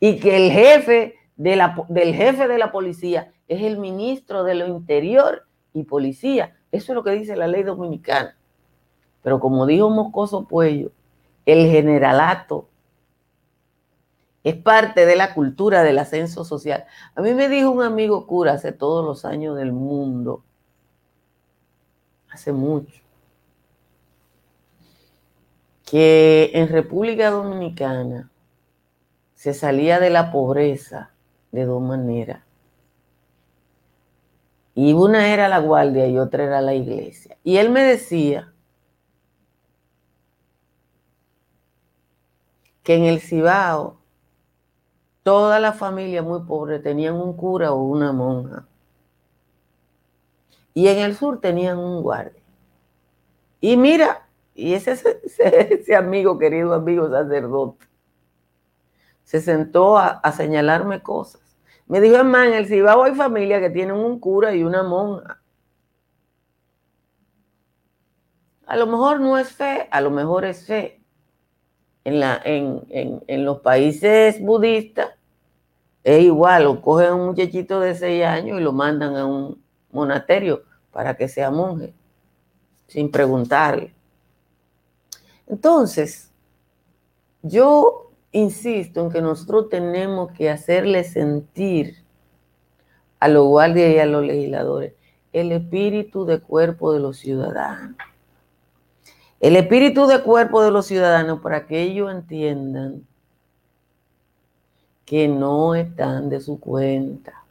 y 0.00 0.18
que 0.18 0.34
el 0.34 0.50
jefe 0.50 1.16
del 1.36 2.14
jefe 2.14 2.48
de 2.48 2.56
la 2.56 2.72
policía 2.72 3.34
es 3.48 3.60
el 3.60 3.76
ministro 3.76 4.44
de 4.44 4.54
lo 4.54 4.66
interior 4.66 5.46
y 5.74 5.82
policía. 5.82 6.55
Eso 6.72 6.92
es 6.92 6.94
lo 6.94 7.04
que 7.04 7.12
dice 7.12 7.36
la 7.36 7.46
ley 7.46 7.62
dominicana. 7.62 8.36
Pero 9.22 9.40
como 9.40 9.66
dijo 9.66 9.90
Moscoso 9.90 10.44
Puello, 10.46 10.92
el 11.46 11.70
generalato 11.70 12.68
es 14.46 14.54
parte 14.54 15.06
de 15.06 15.16
la 15.16 15.34
cultura 15.34 15.82
del 15.82 15.98
ascenso 15.98 16.44
social. 16.44 16.84
A 17.16 17.20
mí 17.20 17.34
me 17.34 17.48
dijo 17.48 17.70
un 17.70 17.82
amigo 17.82 18.28
cura 18.28 18.52
hace 18.52 18.70
todos 18.70 19.04
los 19.04 19.24
años 19.24 19.56
del 19.56 19.72
mundo, 19.72 20.44
hace 22.30 22.52
mucho, 22.52 23.02
que 25.84 26.52
en 26.54 26.68
República 26.68 27.30
Dominicana 27.30 28.30
se 29.34 29.52
salía 29.52 29.98
de 29.98 30.10
la 30.10 30.30
pobreza 30.30 31.10
de 31.50 31.64
dos 31.64 31.82
maneras. 31.82 32.45
Y 34.76 34.92
una 34.92 35.32
era 35.32 35.48
la 35.48 35.58
guardia 35.58 36.06
y 36.06 36.18
otra 36.18 36.44
era 36.44 36.60
la 36.60 36.74
iglesia. 36.74 37.36
Y 37.42 37.56
él 37.56 37.70
me 37.70 37.82
decía 37.82 38.52
que 42.84 42.94
en 42.94 43.06
el 43.06 43.20
Cibao 43.20 43.98
Toda 45.26 45.58
la 45.58 45.72
familia 45.72 46.22
muy 46.22 46.42
pobre 46.42 46.78
tenían 46.78 47.14
un 47.14 47.36
cura 47.36 47.72
o 47.72 47.82
una 47.82 48.12
monja. 48.12 48.64
Y 50.72 50.86
en 50.86 50.98
el 50.98 51.16
sur 51.16 51.40
tenían 51.40 51.78
un 51.78 52.00
guardia. 52.00 52.40
Y 53.60 53.76
mira, 53.76 54.28
y 54.54 54.74
ese, 54.74 54.92
ese, 55.24 55.96
amigo, 55.96 56.38
querido 56.38 56.74
amigo 56.74 57.10
sacerdote, 57.10 57.86
se 59.24 59.40
sentó 59.40 59.98
a, 59.98 60.22
señalarme 60.30 61.02
cosas. 61.02 61.40
Me 61.86 62.00
dijo, 62.00 62.16
hermano, 62.16 62.52
en 62.52 62.54
el 62.54 62.66
Cibao 62.66 63.04
hay 63.04 63.14
familias 63.14 63.60
que 63.60 63.70
tienen 63.70 63.96
un 63.96 64.18
cura 64.18 64.54
y 64.54 64.64
una 64.64 64.82
monja. 64.82 65.40
A 68.66 68.76
lo 68.76 68.86
mejor 68.86 69.20
no 69.20 69.38
es 69.38 69.52
fe, 69.52 69.88
a 69.90 70.00
lo 70.00 70.10
mejor 70.10 70.44
es 70.44 70.66
fe. 70.66 71.00
En, 72.04 72.20
la, 72.20 72.40
en, 72.44 72.82
en 73.26 73.44
los 73.44 73.60
países 73.60 74.40
budistas 74.40 75.10
es 76.06 76.22
igual, 76.22 76.66
o 76.66 76.80
cogen 76.80 77.08
a 77.08 77.14
un 77.14 77.26
muchachito 77.26 77.80
de 77.80 77.94
seis 77.94 78.24
años 78.24 78.60
y 78.60 78.62
lo 78.62 78.72
mandan 78.72 79.16
a 79.16 79.26
un 79.26 79.60
monasterio 79.90 80.62
para 80.92 81.16
que 81.16 81.26
sea 81.26 81.50
monje, 81.50 81.92
sin 82.86 83.10
preguntarle. 83.10 83.92
Entonces, 85.48 86.30
yo 87.42 88.05
insisto 88.32 89.00
en 89.00 89.10
que 89.10 89.22
nosotros 89.22 89.68
tenemos 89.68 90.32
que 90.32 90.50
hacerle 90.50 91.04
sentir 91.04 91.96
a 93.20 93.28
los 93.28 93.46
guardias 93.46 93.94
y 93.94 93.98
a 93.98 94.06
los 94.06 94.24
legisladores 94.24 94.92
el 95.32 95.52
espíritu 95.52 96.24
de 96.24 96.40
cuerpo 96.40 96.94
de 96.94 97.00
los 97.00 97.18
ciudadanos. 97.18 97.96
El 99.38 99.56
espíritu 99.56 100.06
de 100.06 100.22
cuerpo 100.22 100.62
de 100.62 100.70
los 100.70 100.86
ciudadanos 100.86 101.40
para 101.40 101.66
que 101.66 101.82
ellos 101.82 102.10
entiendan 102.10 103.06
que 105.04 105.28
no 105.28 105.74
están 105.74 106.30
de 106.30 106.40
su 106.40 106.58
cuenta. 106.58 107.44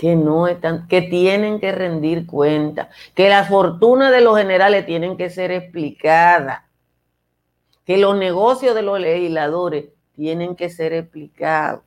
Que 0.00 0.16
no 0.16 0.48
están, 0.48 0.88
que 0.88 1.02
tienen 1.02 1.60
que 1.60 1.72
rendir 1.72 2.26
cuenta, 2.26 2.88
que 3.14 3.28
la 3.28 3.44
fortuna 3.44 4.10
de 4.10 4.22
los 4.22 4.38
generales 4.38 4.86
tienen 4.86 5.18
que 5.18 5.28
ser 5.28 5.50
explicada, 5.50 6.70
que 7.84 7.98
los 7.98 8.16
negocios 8.16 8.74
de 8.74 8.80
los 8.80 8.98
legisladores 8.98 9.90
tienen 10.16 10.56
que 10.56 10.70
ser 10.70 10.94
explicados. 10.94 11.82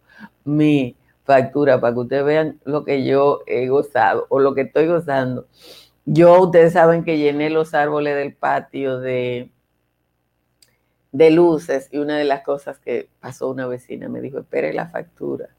mi 0.45 0.95
factura 1.25 1.81
para 1.81 1.93
que 1.93 2.00
ustedes 2.00 2.25
vean 2.25 2.59
lo 2.63 2.85
que 2.85 3.03
yo 3.03 3.41
he 3.47 3.67
gozado 3.67 4.27
o 4.29 4.39
lo 4.39 4.53
que 4.53 4.62
estoy 4.62 4.88
gozando. 4.88 5.47
Yo, 6.05 6.41
ustedes 6.41 6.74
saben 6.74 7.03
que 7.03 7.17
llené 7.17 7.50
los 7.50 7.74
árboles 7.74 8.15
del 8.15 8.35
patio 8.35 9.00
de, 9.00 9.50
de 11.12 11.31
luces 11.31 11.89
y 11.91 11.97
una 11.97 12.17
de 12.17 12.25
las 12.25 12.43
cosas 12.43 12.79
que 12.79 13.09
pasó 13.19 13.50
una 13.50 13.67
vecina 13.67 14.07
me 14.07 14.21
dijo, 14.21 14.39
espere 14.39 14.71
la 14.71 14.88
factura. 14.88 15.50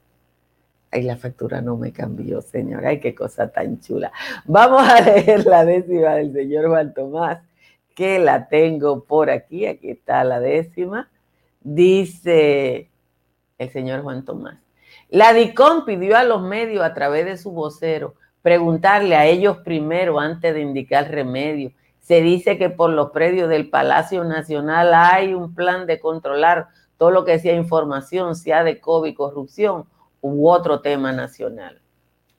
Ay, 0.91 1.03
la 1.03 1.17
factura 1.17 1.61
no 1.61 1.77
me 1.77 1.91
cambió, 1.91 2.41
señor. 2.41 2.85
Ay, 2.85 2.99
qué 2.99 3.13
cosa 3.13 3.49
tan 3.49 3.79
chula. 3.79 4.11
Vamos 4.45 4.87
a 4.87 5.01
leer 5.05 5.45
la 5.45 5.65
décima 5.65 6.15
del 6.15 6.33
señor 6.33 6.69
Juan 6.69 6.93
Tomás, 6.93 7.39
que 7.95 8.19
la 8.19 8.47
tengo 8.47 9.03
por 9.03 9.29
aquí. 9.29 9.65
Aquí 9.65 9.89
está 9.89 10.23
la 10.23 10.39
décima. 10.39 11.09
Dice 11.61 12.89
el 13.57 13.69
señor 13.69 14.03
Juan 14.03 14.23
Tomás. 14.23 14.57
La 15.09 15.33
DICOM 15.33 15.85
pidió 15.85 16.17
a 16.17 16.23
los 16.23 16.41
medios 16.41 16.83
a 16.83 16.93
través 16.93 17.25
de 17.25 17.37
su 17.37 17.51
vocero 17.51 18.15
preguntarle 18.41 19.15
a 19.15 19.25
ellos 19.25 19.57
primero 19.57 20.19
antes 20.19 20.53
de 20.53 20.61
indicar 20.61 21.09
remedio 21.09 21.71
se 22.07 22.21
dice 22.21 22.57
que 22.57 22.69
por 22.69 22.89
los 22.89 23.11
predios 23.11 23.49
del 23.49 23.69
Palacio 23.69 24.23
Nacional 24.23 24.93
hay 24.93 25.33
un 25.33 25.53
plan 25.53 25.85
de 25.85 25.99
controlar 25.99 26.69
todo 26.97 27.11
lo 27.11 27.25
que 27.25 27.37
sea 27.37 27.53
información, 27.53 28.33
sea 28.37 28.63
de 28.63 28.79
COVID, 28.79 29.13
corrupción 29.13 29.83
u 30.21 30.49
otro 30.49 30.81
tema 30.81 31.11
nacional. 31.11 31.81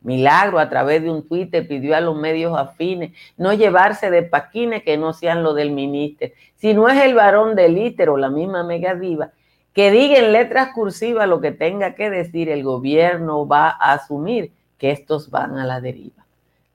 Milagro 0.00 0.58
a 0.58 0.68
través 0.68 1.02
de 1.02 1.10
un 1.10 1.26
tuit 1.26 1.50
pidió 1.66 1.96
a 1.96 2.00
los 2.00 2.16
medios 2.16 2.56
afines 2.56 3.12
no 3.36 3.52
llevarse 3.52 4.10
de 4.10 4.22
paquines 4.22 4.84
que 4.84 4.96
no 4.96 5.12
sean 5.12 5.42
lo 5.42 5.54
del 5.54 5.72
ministro. 5.72 6.28
Si 6.56 6.72
no 6.74 6.88
es 6.88 7.02
el 7.02 7.14
varón 7.14 7.56
del 7.56 7.76
íter 7.76 8.08
o 8.10 8.16
la 8.16 8.30
misma 8.30 8.62
mega 8.62 8.94
diva, 8.94 9.32
que 9.72 9.90
diga 9.90 10.18
en 10.18 10.32
letras 10.32 10.70
cursivas 10.74 11.28
lo 11.28 11.40
que 11.40 11.52
tenga 11.52 11.94
que 11.94 12.10
decir, 12.10 12.48
el 12.48 12.62
gobierno 12.62 13.46
va 13.46 13.68
a 13.68 13.94
asumir 13.94 14.52
que 14.76 14.90
estos 14.90 15.30
van 15.30 15.58
a 15.58 15.66
la 15.66 15.80
deriva 15.80 16.18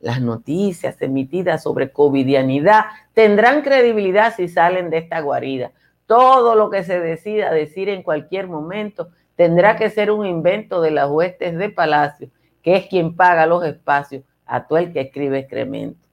las 0.04 0.22
noticias 0.22 1.02
emitidas 1.02 1.64
sobre 1.64 1.92
covidianidad 1.92 2.86
tendrán 3.14 3.62
credibilidad 3.62 4.36
si 4.36 4.50
salen 4.50 4.90
de 4.90 4.98
esta 4.98 5.22
guarida. 5.22 5.72
Todo 6.06 6.56
lo 6.56 6.70
que 6.70 6.84
se 6.84 7.00
decida 7.00 7.52
decir 7.52 7.88
en 7.88 8.04
cualquier 8.04 8.48
momento 8.48 9.10
tendrá 9.36 9.76
que 9.76 9.90
ser 9.90 10.12
un 10.12 10.26
invento 10.26 10.82
de 10.82 10.92
las 10.92 11.10
huestes 11.10 11.58
de 11.58 11.70
Palacio, 11.70 12.30
que 12.62 12.76
es 12.76 12.88
quien 12.88 13.16
paga 13.16 13.46
los 13.46 13.64
espacios 13.66 14.24
a 14.46 14.68
todo 14.68 14.80
el 14.80 14.94
que 14.94 15.02
escribe 15.02 15.40
excremento. 15.40 16.08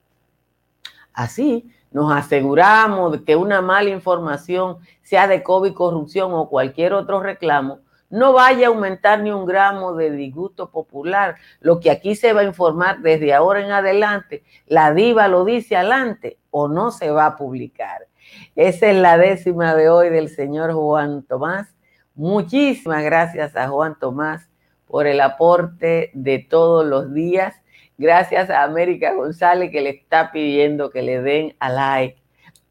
Así, 1.13 1.71
nos 1.91 2.11
aseguramos 2.11 3.11
de 3.11 3.23
que 3.23 3.35
una 3.35 3.61
mala 3.61 3.89
información, 3.89 4.77
sea 5.03 5.27
de 5.27 5.43
COVID, 5.43 5.73
corrupción 5.73 6.31
o 6.33 6.49
cualquier 6.49 6.93
otro 6.93 7.21
reclamo, 7.21 7.79
no 8.09 8.33
vaya 8.33 8.67
a 8.67 8.69
aumentar 8.69 9.21
ni 9.21 9.31
un 9.31 9.45
gramo 9.45 9.93
de 9.95 10.11
disgusto 10.11 10.69
popular. 10.69 11.37
Lo 11.61 11.79
que 11.79 11.89
aquí 11.89 12.15
se 12.15 12.33
va 12.33 12.41
a 12.41 12.45
informar 12.45 12.99
desde 12.99 13.33
ahora 13.33 13.63
en 13.63 13.71
adelante, 13.71 14.43
la 14.67 14.93
diva 14.93 15.27
lo 15.27 15.45
dice 15.45 15.77
adelante 15.77 16.37
o 16.49 16.67
no 16.67 16.91
se 16.91 17.09
va 17.09 17.25
a 17.25 17.37
publicar. 17.37 18.07
Esa 18.55 18.87
es 18.87 18.97
la 18.97 19.17
décima 19.17 19.75
de 19.75 19.89
hoy 19.89 20.09
del 20.09 20.29
señor 20.29 20.73
Juan 20.73 21.23
Tomás. 21.23 21.73
Muchísimas 22.15 23.03
gracias 23.03 23.55
a 23.55 23.67
Juan 23.69 23.97
Tomás 23.99 24.49
por 24.87 25.07
el 25.07 25.21
aporte 25.21 26.11
de 26.13 26.39
todos 26.39 26.85
los 26.85 27.13
días. 27.13 27.55
Gracias 27.97 28.49
a 28.49 28.63
América 28.63 29.13
González 29.13 29.71
que 29.71 29.81
le 29.81 29.91
está 29.91 30.31
pidiendo 30.31 30.89
que 30.89 31.01
le 31.01 31.21
den 31.21 31.55
a 31.59 31.69
like 31.69 32.21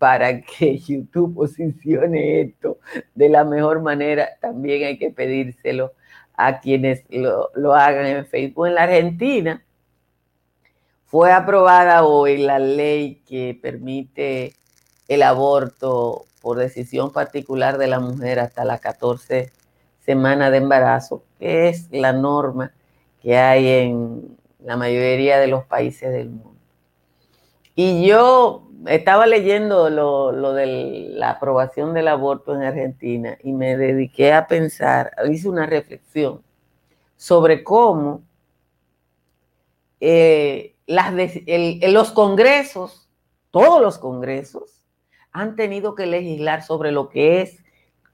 para 0.00 0.40
que 0.40 0.78
YouTube 0.88 1.34
posicione 1.34 2.40
esto 2.40 2.78
de 3.14 3.28
la 3.28 3.44
mejor 3.44 3.82
manera, 3.82 4.30
también 4.40 4.84
hay 4.84 4.98
que 4.98 5.10
pedírselo 5.10 5.92
a 6.34 6.60
quienes 6.60 7.04
lo, 7.10 7.74
hagan 7.74 8.06
en 8.06 8.26
Facebook. 8.26 8.66
En 8.66 8.74
la 8.74 8.84
Argentina 8.84 9.62
fue 11.04 11.32
aprobada 11.32 12.04
hoy 12.04 12.38
la 12.38 12.58
ley 12.58 13.22
que 13.26 13.58
permite 13.60 14.54
el 15.10 15.24
aborto 15.24 16.26
por 16.40 16.56
decisión 16.56 17.12
particular 17.12 17.78
de 17.78 17.88
la 17.88 17.98
mujer 17.98 18.38
hasta 18.38 18.64
las 18.64 18.80
14 18.80 19.50
semanas 19.98 20.52
de 20.52 20.58
embarazo, 20.58 21.24
que 21.40 21.68
es 21.68 21.88
la 21.90 22.12
norma 22.12 22.72
que 23.20 23.36
hay 23.36 23.68
en 23.68 24.38
la 24.60 24.76
mayoría 24.76 25.40
de 25.40 25.48
los 25.48 25.64
países 25.64 26.12
del 26.12 26.30
mundo. 26.30 26.54
Y 27.74 28.06
yo 28.06 28.68
estaba 28.86 29.26
leyendo 29.26 29.90
lo, 29.90 30.52
de 30.52 31.08
la 31.10 31.30
aprobación 31.30 31.92
del 31.92 32.06
aborto 32.06 32.54
en 32.54 32.62
Argentina 32.62 33.36
y 33.42 33.52
me 33.52 33.76
dediqué 33.76 34.32
a 34.32 34.46
pensar, 34.46 35.10
hice 35.28 35.48
una 35.48 35.66
reflexión 35.66 36.40
sobre 37.16 37.64
cómo 37.64 38.22
eh, 39.98 40.76
los 40.86 42.12
congresos, 42.12 43.08
todos 43.50 43.82
los 43.82 43.98
congresos, 43.98 44.79
han 45.32 45.56
tenido 45.56 45.94
que 45.94 46.06
legislar 46.06 46.62
sobre 46.62 46.92
lo 46.92 47.08
que 47.08 47.42
es, 47.42 47.64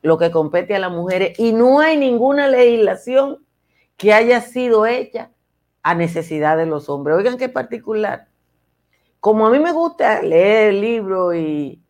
lo 0.02 0.18
que 0.18 0.30
compete 0.30 0.74
a 0.74 0.78
las 0.78 0.92
mujeres 0.92 1.38
y 1.38 1.52
no 1.52 1.80
hay 1.80 1.96
ninguna 1.96 2.48
legislación 2.48 3.44
que 3.96 4.12
haya 4.12 4.40
sido 4.40 4.86
hecha 4.86 5.30
a 5.82 5.94
necesidad 5.94 6.56
de 6.56 6.66
los 6.66 6.88
hombres. 6.88 7.16
Oigan 7.16 7.38
qué 7.38 7.48
particular 7.48 8.28
como 9.26 9.46
a 9.46 9.50
mí 9.50 9.58
me 9.58 9.72
gusta 9.72 10.22
leer 10.22 10.74
libros 10.74 11.34
y, 11.34 11.82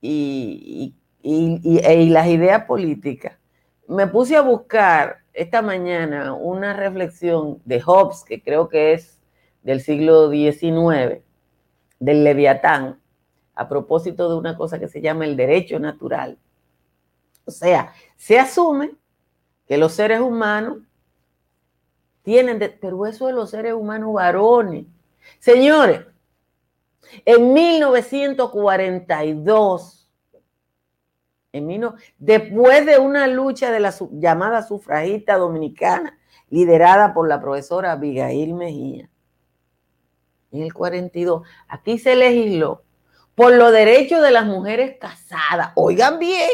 y, 0.00 0.94
y, 1.22 2.10
las 2.10 2.26
ideas 2.26 2.64
políticas, 2.64 3.38
me 3.86 4.06
puse 4.06 4.36
a 4.36 4.40
buscar 4.40 5.18
esta 5.32 5.62
mañana 5.62 6.34
una 6.34 6.72
reflexión 6.72 7.60
de 7.64 7.80
Hobbes, 7.80 8.24
que 8.24 8.42
creo 8.42 8.68
que 8.68 8.94
es 8.94 9.20
del 9.62 9.80
siglo 9.80 10.30
XIX, 10.30 11.22
del 12.00 12.24
Leviatán, 12.24 12.99
a 13.60 13.68
propósito 13.68 14.28
de 14.30 14.36
una 14.36 14.56
cosa 14.56 14.78
que 14.78 14.88
se 14.88 15.02
llama 15.02 15.26
el 15.26 15.36
derecho 15.36 15.78
natural. 15.78 16.38
O 17.44 17.50
sea, 17.50 17.92
se 18.16 18.38
asume 18.38 18.92
que 19.66 19.76
los 19.76 19.92
seres 19.92 20.22
humanos 20.22 20.78
tienen, 22.22 22.58
pero 22.80 23.04
eso 23.04 23.26
de 23.26 23.34
los 23.34 23.50
seres 23.50 23.74
humanos 23.74 24.14
varones. 24.14 24.86
Señores, 25.40 26.06
en 27.26 27.52
1942, 27.52 30.08
en 31.52 31.92
después 32.16 32.86
de 32.86 32.98
una 32.98 33.26
lucha 33.26 33.70
de 33.70 33.80
la 33.80 33.94
llamada 34.12 34.62
sufragista 34.62 35.36
dominicana, 35.36 36.18
liderada 36.48 37.12
por 37.12 37.28
la 37.28 37.42
profesora 37.42 37.92
Abigail 37.92 38.54
Mejía, 38.54 39.10
en 40.50 40.62
el 40.62 40.72
42, 40.72 41.46
aquí 41.68 41.98
se 41.98 42.16
legisló 42.16 42.84
por 43.40 43.54
los 43.54 43.72
derechos 43.72 44.20
de 44.20 44.32
las 44.32 44.44
mujeres 44.44 44.98
casadas. 45.00 45.70
Oigan 45.74 46.18
bien, 46.18 46.50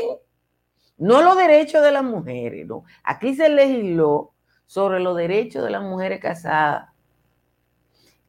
no 0.99 1.20
los 1.20 1.37
derechos 1.37 1.83
de 1.83 1.90
las 1.90 2.05
mujeres, 2.05 2.64
no. 2.64 2.85
Aquí 3.03 3.35
se 3.35 3.49
legisló 3.49 4.35
sobre 4.66 5.01
los 5.01 5.16
derechos 5.16 5.64
de 5.64 5.70
las 5.70 5.83
mujeres 5.83 6.20
casadas 6.20 6.90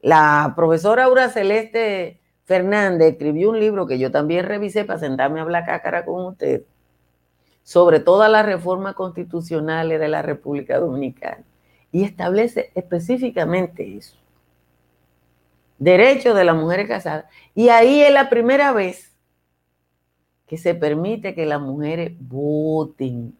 la 0.01 0.53
profesora 0.55 1.03
Aura 1.03 1.29
Celeste 1.29 2.19
Fernández 2.45 3.13
escribió 3.13 3.49
un 3.49 3.59
libro 3.59 3.85
que 3.85 3.99
yo 3.99 4.09
también 4.09 4.45
revisé 4.45 4.85
para 4.85 4.99
sentarme 4.99 5.39
a 5.39 5.43
hablar 5.43 5.65
cácara 5.65 6.03
con 6.03 6.25
usted 6.25 6.63
sobre 7.61 7.99
todas 7.99 8.31
las 8.31 8.43
reformas 8.43 8.95
constitucionales 8.95 9.99
de 9.99 10.07
la 10.07 10.23
República 10.23 10.79
Dominicana 10.79 11.43
y 11.91 12.03
establece 12.03 12.71
específicamente 12.73 13.97
eso. 13.97 14.17
Derecho 15.79 16.33
de 16.33 16.43
las 16.43 16.55
mujeres 16.55 16.87
casadas. 16.87 17.25
Y 17.53 17.69
ahí 17.69 18.01
es 18.01 18.11
la 18.11 18.29
primera 18.29 18.71
vez 18.71 19.15
que 20.47 20.57
se 20.57 20.73
permite 20.73 21.35
que 21.35 21.45
las 21.45 21.61
mujeres 21.61 22.13
voten. 22.19 23.37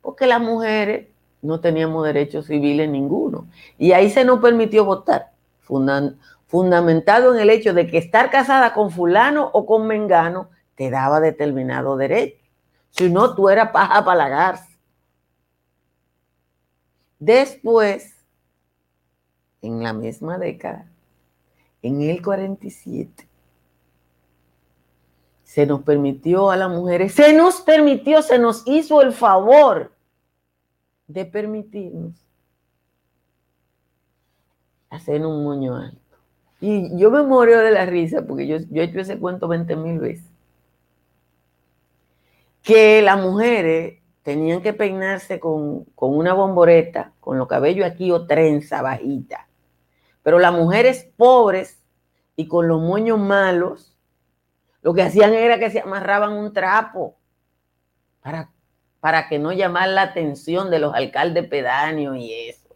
Porque 0.00 0.26
las 0.26 0.40
mujeres 0.40 1.08
no 1.40 1.60
teníamos 1.60 2.04
derechos 2.04 2.46
civiles 2.46 2.88
ninguno. 2.88 3.48
Y 3.78 3.92
ahí 3.92 4.10
se 4.10 4.24
nos 4.24 4.40
permitió 4.40 4.84
votar, 4.84 5.32
fundamentado 6.46 7.34
en 7.34 7.40
el 7.40 7.50
hecho 7.50 7.74
de 7.74 7.86
que 7.86 7.98
estar 7.98 8.30
casada 8.30 8.74
con 8.74 8.90
fulano 8.90 9.50
o 9.52 9.66
con 9.66 9.86
mengano 9.86 10.50
te 10.74 10.90
daba 10.90 11.20
determinado 11.20 11.96
derecho. 11.96 12.42
Si 12.90 13.10
no, 13.10 13.34
tú 13.34 13.48
eras 13.48 13.70
paja 13.70 14.04
para 14.04 14.18
lagarse. 14.18 14.78
Después, 17.18 18.13
en 19.66 19.82
la 19.82 19.92
misma 19.92 20.38
década, 20.38 20.86
en 21.82 22.02
el 22.02 22.22
47, 22.22 23.26
se 25.42 25.66
nos 25.66 25.82
permitió 25.82 26.50
a 26.50 26.56
las 26.56 26.70
mujeres, 26.70 27.14
se 27.14 27.32
nos 27.32 27.60
permitió, 27.60 28.22
se 28.22 28.38
nos 28.38 28.62
hizo 28.66 29.00
el 29.02 29.12
favor 29.12 29.92
de 31.06 31.24
permitirnos 31.24 32.14
hacer 34.90 35.24
un 35.24 35.44
moño 35.44 35.76
alto. 35.76 35.98
Y 36.60 36.96
yo 36.98 37.10
me 37.10 37.22
muero 37.22 37.58
de 37.58 37.70
la 37.70 37.86
risa 37.86 38.22
porque 38.26 38.46
yo, 38.46 38.58
yo 38.70 38.82
he 38.82 38.84
hecho 38.84 39.00
ese 39.00 39.18
cuento 39.18 39.48
20 39.48 39.76
mil 39.76 39.98
veces. 39.98 40.26
Que 42.62 43.02
las 43.02 43.20
mujeres 43.20 43.98
tenían 44.22 44.62
que 44.62 44.72
peinarse 44.72 45.38
con, 45.38 45.84
con 45.94 46.16
una 46.16 46.32
bomboreta, 46.32 47.12
con 47.20 47.38
los 47.38 47.46
cabellos 47.46 47.86
aquí 47.86 48.10
o 48.10 48.26
trenza 48.26 48.80
bajita. 48.80 49.46
Pero 50.24 50.40
las 50.40 50.52
mujeres 50.52 51.08
pobres 51.16 51.80
y 52.34 52.48
con 52.48 52.66
los 52.66 52.80
moños 52.80 53.20
malos, 53.20 53.96
lo 54.82 54.92
que 54.92 55.02
hacían 55.02 55.34
era 55.34 55.60
que 55.60 55.70
se 55.70 55.78
amarraban 55.78 56.32
un 56.32 56.52
trapo 56.52 57.16
para, 58.20 58.50
para 58.98 59.28
que 59.28 59.38
no 59.38 59.52
llamar 59.52 59.90
la 59.90 60.02
atención 60.02 60.70
de 60.70 60.80
los 60.80 60.92
alcaldes 60.92 61.46
pedáneos 61.46 62.16
y 62.16 62.48
eso. 62.48 62.74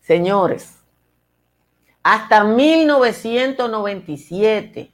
Señores, 0.00 0.82
hasta 2.02 2.44
1997 2.44 4.92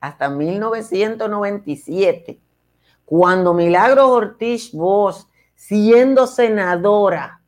hasta 0.00 0.28
1997, 0.28 2.40
cuando 3.08 3.54
Milagro 3.54 4.10
Ortiz 4.10 4.70
Bosch, 4.70 5.26
siendo 5.54 6.26
senadora, 6.26 7.40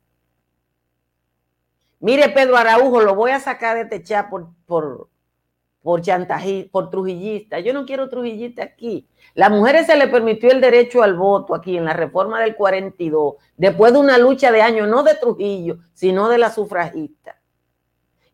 mire 1.99 2.29
Pedro 2.29 2.57
Araujo, 2.57 2.99
lo 3.01 3.13
voy 3.13 3.29
a 3.29 3.39
sacar 3.39 3.75
de 3.75 3.83
este 3.83 4.01
chat 4.01 4.27
por, 4.27 4.47
por, 4.65 5.09
por 5.83 6.01
por 6.71 6.89
trujillista. 6.89 7.59
Yo 7.59 7.75
no 7.75 7.85
quiero 7.85 8.09
trujillista 8.09 8.63
aquí. 8.63 9.07
Las 9.35 9.51
mujeres 9.51 9.85
se 9.85 9.95
le 9.95 10.07
permitió 10.07 10.49
el 10.49 10.61
derecho 10.61 11.03
al 11.03 11.15
voto 11.15 11.53
aquí 11.53 11.77
en 11.77 11.85
la 11.85 11.93
reforma 11.93 12.41
del 12.41 12.55
42, 12.55 13.35
después 13.55 13.93
de 13.93 13.99
una 13.99 14.17
lucha 14.17 14.51
de 14.51 14.63
años, 14.63 14.87
no 14.87 15.03
de 15.03 15.13
Trujillo, 15.13 15.77
sino 15.93 16.27
de 16.27 16.39
la 16.39 16.49
sufragista. 16.49 17.39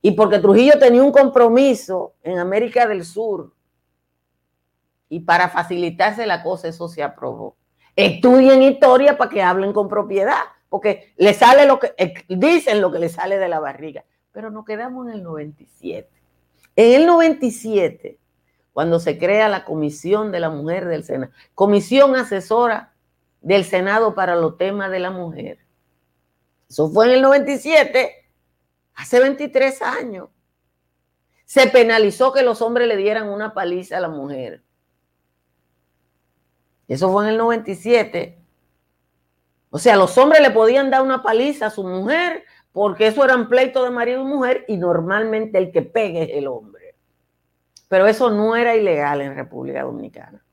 Y 0.02 0.12
porque 0.12 0.40
Trujillo 0.40 0.80
tenía 0.80 1.04
un 1.04 1.12
compromiso 1.12 2.14
en 2.24 2.40
América 2.40 2.88
del 2.88 3.04
Sur 3.04 3.52
y 5.10 5.22
para 5.22 5.50
facilitarse 5.50 6.26
la 6.26 6.44
cosa, 6.44 6.68
eso 6.68 6.88
se 6.88 7.04
aprobó. 7.04 7.56
Estudien 7.96 8.62
historia 8.62 9.18
para 9.18 9.30
que 9.30 9.42
hablen 9.42 9.74
con 9.74 9.88
propiedad, 9.88 10.42
porque 10.70 11.14
le 11.18 11.34
sale 11.34 11.66
lo 11.66 11.80
que, 11.80 11.94
eh, 11.98 12.14
dicen 12.28 12.82
lo 12.82 12.92
que 12.92 13.00
le 13.00 13.10
sale 13.10 13.38
de 13.38 13.48
la 13.48 13.60
barriga. 13.60 14.06
Pero 14.32 14.52
nos 14.52 14.66
quedamos 14.66 15.08
en 15.08 15.14
el 15.14 15.24
97. 15.24 16.10
En 16.76 17.02
el 17.02 17.08
97, 17.08 18.20
cuando 18.72 19.00
se 19.00 19.18
crea 19.18 19.50
la 19.50 19.66
Comisión 19.66 20.32
de 20.32 20.40
la 20.40 20.52
Mujer 20.52 20.86
del 20.86 21.04
Senado, 21.04 21.32
Comisión 21.56 22.16
Asesora 22.16 22.94
del 23.42 23.66
Senado 23.66 24.14
para 24.14 24.36
los 24.36 24.58
temas 24.58 24.92
de 24.92 25.00
la 25.00 25.10
mujer. 25.10 25.60
Eso 26.70 26.90
fue 26.90 27.08
en 27.08 27.14
el 27.14 27.22
97, 27.22 28.30
hace 28.94 29.20
23 29.20 29.82
años. 29.82 30.30
Se 31.46 31.68
penalizó 31.68 32.34
que 32.34 32.44
los 32.44 32.62
hombres 32.62 32.88
le 32.88 32.98
dieran 32.98 33.30
una 33.30 33.54
paliza 33.54 33.98
a 33.98 34.02
la 34.02 34.10
mujer. 34.10 34.64
Eso 36.88 37.12
fue 37.12 37.26
en 37.26 37.32
el 37.32 37.38
97. 37.38 38.38
O 39.70 39.80
sea, 39.80 39.96
los 39.96 40.18
hombres 40.18 40.42
le 40.42 40.52
podían 40.52 40.90
dar 40.90 41.02
una 41.02 41.22
paliza 41.22 41.68
a 41.68 41.70
su 41.70 41.84
mujer 41.84 42.44
porque 42.72 43.08
eso 43.08 43.24
eran 43.24 43.50
pleitos 43.50 43.84
de 43.84 43.92
marido 43.92 44.22
y 44.22 44.26
mujer 44.26 44.66
y 44.68 44.78
normalmente 44.78 45.58
el 45.58 45.72
que 45.72 45.82
pegue 45.82 46.24
es 46.24 46.30
el 46.38 46.48
hombre. 46.48 46.96
Pero 47.88 48.08
eso 48.08 48.30
no 48.30 48.56
era 48.56 48.76
ilegal 48.76 49.22
en 49.22 49.36
República 49.36 49.84
Dominicana. 49.84 50.44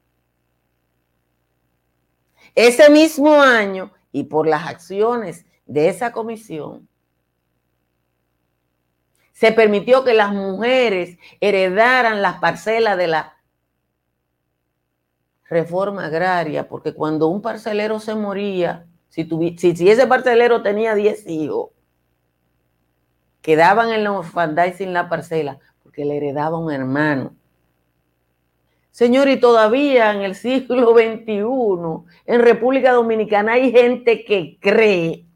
Ese 2.54 2.88
mismo 2.90 3.40
año 3.40 3.92
y 4.12 4.24
por 4.24 4.46
las 4.46 4.66
acciones 4.66 5.44
de 5.66 5.88
esa 5.88 6.12
comisión, 6.12 6.88
se 9.32 9.50
permitió 9.50 10.04
que 10.04 10.14
las 10.14 10.32
mujeres 10.32 11.18
heredaran 11.40 12.22
las 12.22 12.38
parcelas 12.38 12.96
de 12.96 13.08
la 13.08 13.33
reforma 15.48 16.06
agraria, 16.06 16.68
porque 16.68 16.94
cuando 16.94 17.28
un 17.28 17.42
parcelero 17.42 18.00
se 18.00 18.14
moría, 18.14 18.86
si, 19.08 19.28
si, 19.58 19.88
ese 19.88 20.06
parcelero 20.06 20.62
tenía 20.62 20.94
10 20.94 21.26
hijos, 21.28 21.70
quedaban 23.42 23.90
en 23.90 24.04
la 24.04 24.12
orfandad 24.12 24.66
y 24.66 24.72
sin 24.72 24.92
la 24.92 25.08
parcela, 25.08 25.58
porque 25.82 26.04
le 26.04 26.16
heredaba 26.16 26.58
un 26.58 26.72
hermano. 26.72 27.34
Señor, 28.90 29.28
y 29.28 29.38
todavía 29.38 30.12
en 30.12 30.22
el 30.22 30.34
siglo 30.34 30.94
XXI, 30.94 32.04
en 32.26 32.40
República 32.40 32.92
Dominicana, 32.92 33.52
hay 33.52 33.70
gente 33.70 34.24
que 34.24 34.58
cree 34.60 35.26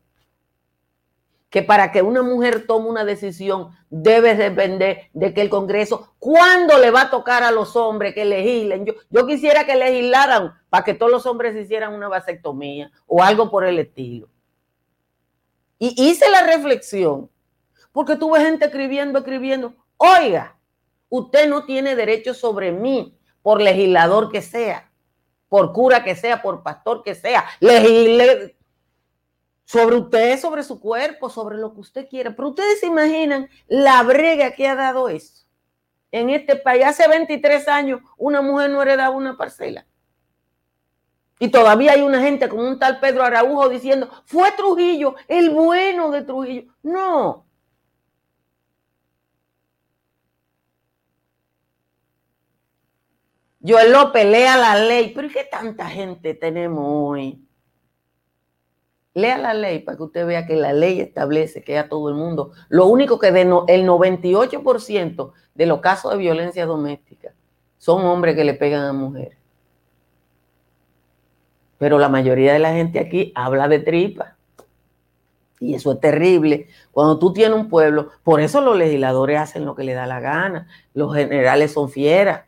que 1.51 1.63
para 1.63 1.91
que 1.93 2.03
una 2.03 2.23
mujer 2.23 2.67
tome 2.67 2.89
una 2.89 3.05
decisión 3.05 3.71
debe 3.89 4.35
depender 4.35 5.09
de 5.15 5.33
que 5.33 5.41
el 5.41 5.49
Congreso, 5.49 6.15
¿cuándo 6.19 6.77
le 6.79 6.91
va 6.91 7.03
a 7.03 7.11
tocar 7.11 7.43
a 7.43 7.51
los 7.51 7.75
hombres 7.75 8.15
que 8.15 8.25
legislen? 8.25 8.85
Yo, 8.85 8.95
yo 9.09 9.27
quisiera 9.27 9.65
que 9.65 9.75
legislaran 9.75 10.53
para 10.69 10.85
que 10.85 10.95
todos 10.95 11.11
los 11.11 11.27
hombres 11.27 11.57
hicieran 11.57 11.95
una 11.95 12.09
vasectomía 12.09 12.91
o 13.07 13.23
algo 13.23 13.51
por 13.51 13.65
el 13.65 13.79
estilo. 13.79 14.29
Y 15.79 15.95
hice 15.97 16.29
la 16.31 16.43
reflexión, 16.43 17.31
porque 17.93 18.17
tuve 18.17 18.41
gente 18.41 18.67
escribiendo, 18.67 19.21
escribiendo, 19.21 19.75
oiga, 19.97 20.59
usted 21.09 21.49
no 21.49 21.65
tiene 21.65 21.97
derecho 21.97 22.35
sobre 22.35 22.73
mí, 22.73 23.17
por 23.43 23.63
legislador 23.63 24.31
que 24.31 24.43
sea, 24.43 24.91
por 25.49 25.73
cura 25.73 26.05
que 26.05 26.15
sea, 26.15 26.43
por 26.43 26.63
pastor 26.63 27.03
que 27.03 27.15
sea, 27.15 27.47
legisle, 27.61 28.58
sobre 29.69 29.97
usted, 29.97 30.41
sobre 30.41 30.63
su 30.63 30.81
cuerpo, 30.81 31.29
sobre 31.29 31.59
lo 31.59 31.75
que 31.75 31.81
usted 31.81 32.09
quiera. 32.09 32.35
Pero 32.35 32.49
ustedes 32.49 32.81
se 32.81 32.87
imaginan 32.87 33.51
la 33.67 34.03
brega 34.03 34.53
que 34.53 34.67
ha 34.67 34.75
dado 34.75 35.11
eso. 35.11 35.45
En 36.11 36.31
este 36.31 36.57
país, 36.57 36.87
hace 36.87 37.07
23 37.07 37.69
años, 37.69 38.01
una 38.17 38.41
mujer 38.41 38.71
no 38.71 38.81
heredaba 38.81 39.15
una 39.15 39.37
parcela. 39.37 39.87
Y 41.39 41.49
todavía 41.49 41.93
hay 41.93 42.01
una 42.01 42.23
gente 42.23 42.49
como 42.49 42.63
un 42.63 42.79
tal 42.79 42.99
Pedro 42.99 43.23
Araujo 43.23 43.69
diciendo, 43.69 44.09
fue 44.25 44.51
Trujillo, 44.53 45.17
el 45.29 45.51
bueno 45.51 46.11
de 46.13 46.23
Trujillo. 46.23 46.73
No. 46.83 47.47
Joel 53.63 53.93
López 53.93 54.25
lea 54.25 54.57
la 54.57 54.77
ley, 54.77 55.13
pero 55.15 55.27
¿y 55.27 55.31
qué 55.31 55.45
tanta 55.45 55.91
gente 55.91 56.33
tenemos 56.33 56.87
hoy? 56.87 57.48
Lea 59.19 59.37
la 59.37 59.53
ley 59.53 59.81
para 59.81 59.97
que 59.97 60.05
usted 60.05 60.25
vea 60.25 60.47
que 60.47 60.55
la 60.55 60.73
ley 60.73 61.01
establece 61.01 61.65
que 61.65 61.77
a 61.77 61.89
todo 61.89 62.09
el 62.09 62.15
mundo. 62.15 62.53
Lo 62.69 62.87
único 62.87 63.19
que 63.19 63.33
de 63.33 63.41
el 63.41 63.85
98% 63.85 65.33
de 65.57 65.67
los 65.67 65.81
casos 65.81 66.13
de 66.13 66.19
violencia 66.19 66.67
doméstica 66.67 67.35
son 67.79 68.05
hombres 68.05 68.37
que 68.37 68.45
le 68.45 68.55
pegan 68.55 68.85
a 68.85 68.93
mujeres. 68.93 69.37
Pero 71.79 71.99
la 71.99 72.09
mayoría 72.09 72.53
de 72.53 72.61
la 72.61 72.73
gente 72.73 73.01
aquí 73.01 73.33
habla 73.35 73.67
de 73.67 73.81
tripa. 73.81 74.37
Y 75.59 75.75
eso 75.75 75.91
es 75.91 75.99
terrible. 75.99 76.69
Cuando 76.93 77.19
tú 77.19 77.33
tienes 77.33 77.59
un 77.59 77.69
pueblo, 77.69 78.11
por 78.23 78.41
eso 78.41 78.61
los 78.61 78.77
legisladores 78.77 79.41
hacen 79.41 79.65
lo 79.65 79.75
que 79.75 79.83
les 79.83 79.97
da 79.97 80.07
la 80.07 80.21
gana. 80.21 80.69
Los 80.95 81.13
generales 81.13 81.73
son 81.73 81.91
fieras. 81.91 82.45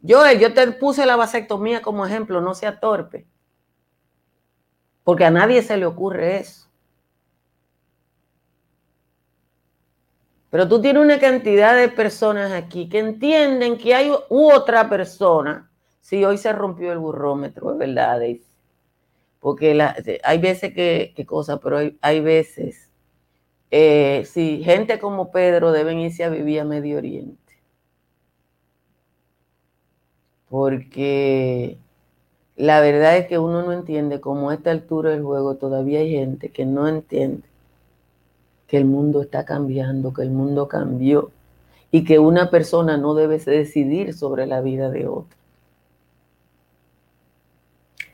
Yo, 0.00 0.22
yo 0.32 0.54
te 0.54 0.72
puse 0.72 1.04
la 1.04 1.16
vasectomía 1.16 1.82
como 1.82 2.06
ejemplo, 2.06 2.40
no 2.40 2.54
sea 2.54 2.80
torpe 2.80 3.26
porque 5.06 5.24
a 5.24 5.30
nadie 5.30 5.62
se 5.62 5.76
le 5.76 5.86
ocurre 5.86 6.38
eso. 6.38 6.66
Pero 10.50 10.66
tú 10.66 10.82
tienes 10.82 11.00
una 11.00 11.20
cantidad 11.20 11.76
de 11.76 11.88
personas 11.88 12.50
aquí 12.50 12.88
que 12.88 12.98
entienden 12.98 13.78
que 13.78 13.94
hay 13.94 14.10
otra 14.28 14.88
persona. 14.88 15.70
Si 16.00 16.24
hoy 16.24 16.38
se 16.38 16.52
rompió 16.52 16.90
el 16.90 16.98
burrómetro, 16.98 17.70
es 17.70 17.78
verdad, 17.78 18.20
Porque 19.38 19.80
hay 20.24 20.38
veces 20.38 20.74
que, 20.74 21.12
que 21.14 21.24
cosas, 21.24 21.60
pero 21.62 21.78
hay, 22.00 22.20
veces, 22.20 22.90
eh, 23.70 24.24
si 24.28 24.64
gente 24.64 24.98
como 24.98 25.30
Pedro 25.30 25.70
deben 25.70 26.00
irse 26.00 26.24
a 26.24 26.30
vivir 26.30 26.58
a 26.58 26.64
Medio 26.64 26.98
Oriente. 26.98 27.60
Porque 30.48 31.78
la 32.56 32.80
verdad 32.80 33.18
es 33.18 33.26
que 33.26 33.38
uno 33.38 33.62
no 33.62 33.72
entiende 33.72 34.20
cómo 34.20 34.50
a 34.50 34.54
esta 34.54 34.70
altura 34.70 35.10
del 35.10 35.22
juego 35.22 35.56
todavía 35.56 36.00
hay 36.00 36.10
gente 36.10 36.50
que 36.50 36.64
no 36.64 36.88
entiende 36.88 37.42
que 38.66 38.78
el 38.78 38.86
mundo 38.86 39.22
está 39.22 39.44
cambiando, 39.44 40.12
que 40.12 40.22
el 40.22 40.30
mundo 40.30 40.66
cambió 40.66 41.30
y 41.90 42.04
que 42.04 42.18
una 42.18 42.50
persona 42.50 42.96
no 42.96 43.14
debe 43.14 43.38
decidir 43.38 44.14
sobre 44.14 44.46
la 44.46 44.60
vida 44.60 44.90
de 44.90 45.06
otra. 45.06 45.36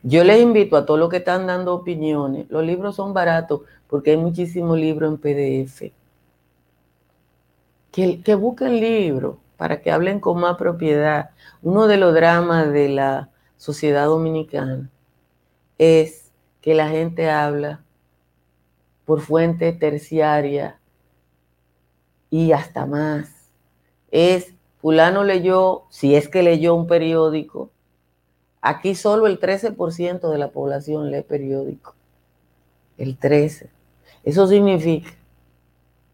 Yo 0.02 0.24
les 0.24 0.42
invito 0.42 0.76
a 0.76 0.84
todos 0.84 0.98
los 0.98 1.08
que 1.08 1.18
están 1.18 1.46
dando 1.46 1.74
opiniones, 1.74 2.50
los 2.50 2.64
libros 2.64 2.96
son 2.96 3.14
baratos 3.14 3.62
porque 3.86 4.10
hay 4.10 4.16
muchísimos 4.16 4.76
libros 4.76 5.12
en 5.12 5.18
PDF. 5.18 5.92
Que, 7.92 8.22
que 8.22 8.34
busquen 8.34 8.80
libros 8.80 9.36
para 9.56 9.80
que 9.80 9.92
hablen 9.92 10.18
con 10.18 10.40
más 10.40 10.56
propiedad. 10.56 11.30
Uno 11.62 11.86
de 11.86 11.98
los 11.98 12.14
dramas 12.14 12.72
de 12.72 12.88
la 12.88 13.28
sociedad 13.62 14.06
dominicana 14.06 14.90
es 15.78 16.32
que 16.62 16.74
la 16.74 16.88
gente 16.88 17.30
habla 17.30 17.84
por 19.04 19.20
fuente 19.20 19.72
terciaria 19.72 20.80
y 22.28 22.50
hasta 22.50 22.86
más. 22.86 23.52
Es, 24.10 24.52
fulano 24.78 25.22
leyó, 25.22 25.84
si 25.90 26.16
es 26.16 26.28
que 26.28 26.42
leyó 26.42 26.74
un 26.74 26.88
periódico, 26.88 27.70
aquí 28.62 28.96
solo 28.96 29.28
el 29.28 29.38
13% 29.38 30.28
de 30.28 30.38
la 30.38 30.50
población 30.50 31.12
lee 31.12 31.22
periódico. 31.22 31.94
El 32.98 33.16
13. 33.16 33.70
Eso 34.24 34.48
significa 34.48 35.12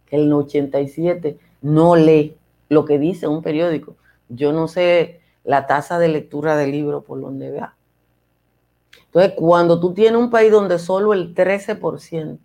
que 0.04 0.16
el 0.16 0.30
87 0.30 1.38
no 1.62 1.96
lee 1.96 2.36
lo 2.68 2.84
que 2.84 2.98
dice 2.98 3.26
un 3.26 3.40
periódico. 3.40 3.96
Yo 4.28 4.52
no 4.52 4.68
sé 4.68 5.22
la 5.48 5.66
tasa 5.66 5.98
de 5.98 6.08
lectura 6.08 6.58
del 6.58 6.72
libro 6.72 7.00
por 7.00 7.22
donde 7.22 7.50
vea. 7.50 7.74
Entonces, 9.06 9.32
cuando 9.34 9.80
tú 9.80 9.94
tienes 9.94 10.20
un 10.20 10.28
país 10.28 10.52
donde 10.52 10.78
solo 10.78 11.14
el 11.14 11.34
13% 11.34 12.38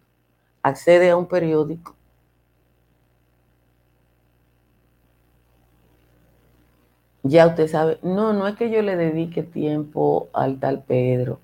accede 0.62 1.10
a 1.10 1.18
un 1.18 1.28
periódico, 1.28 1.98
ya 7.24 7.48
usted 7.48 7.68
sabe, 7.68 8.00
no, 8.04 8.32
no 8.32 8.48
es 8.48 8.56
que 8.56 8.70
yo 8.70 8.82
le 8.82 8.96
dedique 8.96 9.44
tiempo 9.44 10.30
al 10.32 10.62
tal 10.62 10.82
Pedro, 10.84 11.42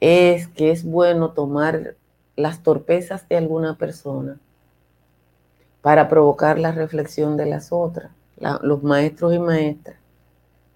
es 0.00 0.48
que 0.48 0.72
es 0.72 0.82
bueno 0.82 1.30
tomar 1.30 1.94
las 2.34 2.64
torpezas 2.64 3.28
de 3.28 3.36
alguna 3.36 3.78
persona 3.78 4.40
para 5.80 6.08
provocar 6.08 6.58
la 6.58 6.72
reflexión 6.72 7.36
de 7.36 7.46
las 7.46 7.70
otras. 7.70 8.10
los 8.62 8.82
maestros 8.82 9.32
y 9.32 9.38
maestras 9.38 10.07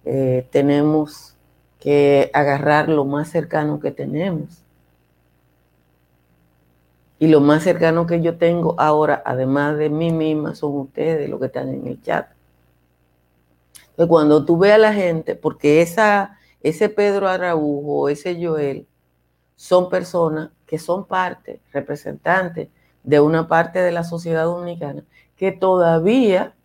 eh, 0.05 0.47
tenemos 0.51 1.35
que 1.79 2.29
agarrar 2.33 2.89
lo 2.89 3.05
más 3.05 3.29
cercano 3.29 3.79
que 3.79 3.91
tenemos 3.91 4.63
y 7.19 7.27
lo 7.27 7.39
más 7.39 7.63
cercano 7.63 8.05
que 8.05 8.21
yo 8.21 8.37
tengo 8.37 8.75
ahora, 8.77 9.21
además 9.25 9.77
de 9.77 9.89
mí 9.89 10.11
misma, 10.11 10.55
son 10.55 10.77
ustedes, 10.77 11.29
los 11.29 11.39
que 11.39 11.45
están 11.45 11.69
en 11.69 11.87
el 11.87 12.01
chat. 12.01 12.27
Cuando 14.09 14.43
tú 14.43 14.57
ves 14.57 14.73
a 14.73 14.77
la 14.77 14.93
gente, 14.93 15.35
porque 15.35 15.81
esa, 15.81 16.37
ese 16.61 16.89
Pedro 16.89 17.29
Araujo, 17.29 18.09
ese 18.09 18.45
Joel, 18.45 18.87
son 19.55 19.89
personas 19.89 20.49
que 20.65 20.79
son 20.79 21.05
parte, 21.05 21.61
representantes 21.71 22.67
de 23.03 23.19
una 23.19 23.47
parte 23.47 23.79
de 23.79 23.91
la 23.91 24.03
sociedad 24.03 24.43
dominicana 24.45 25.03
que 25.37 25.51
todavía 25.51 26.55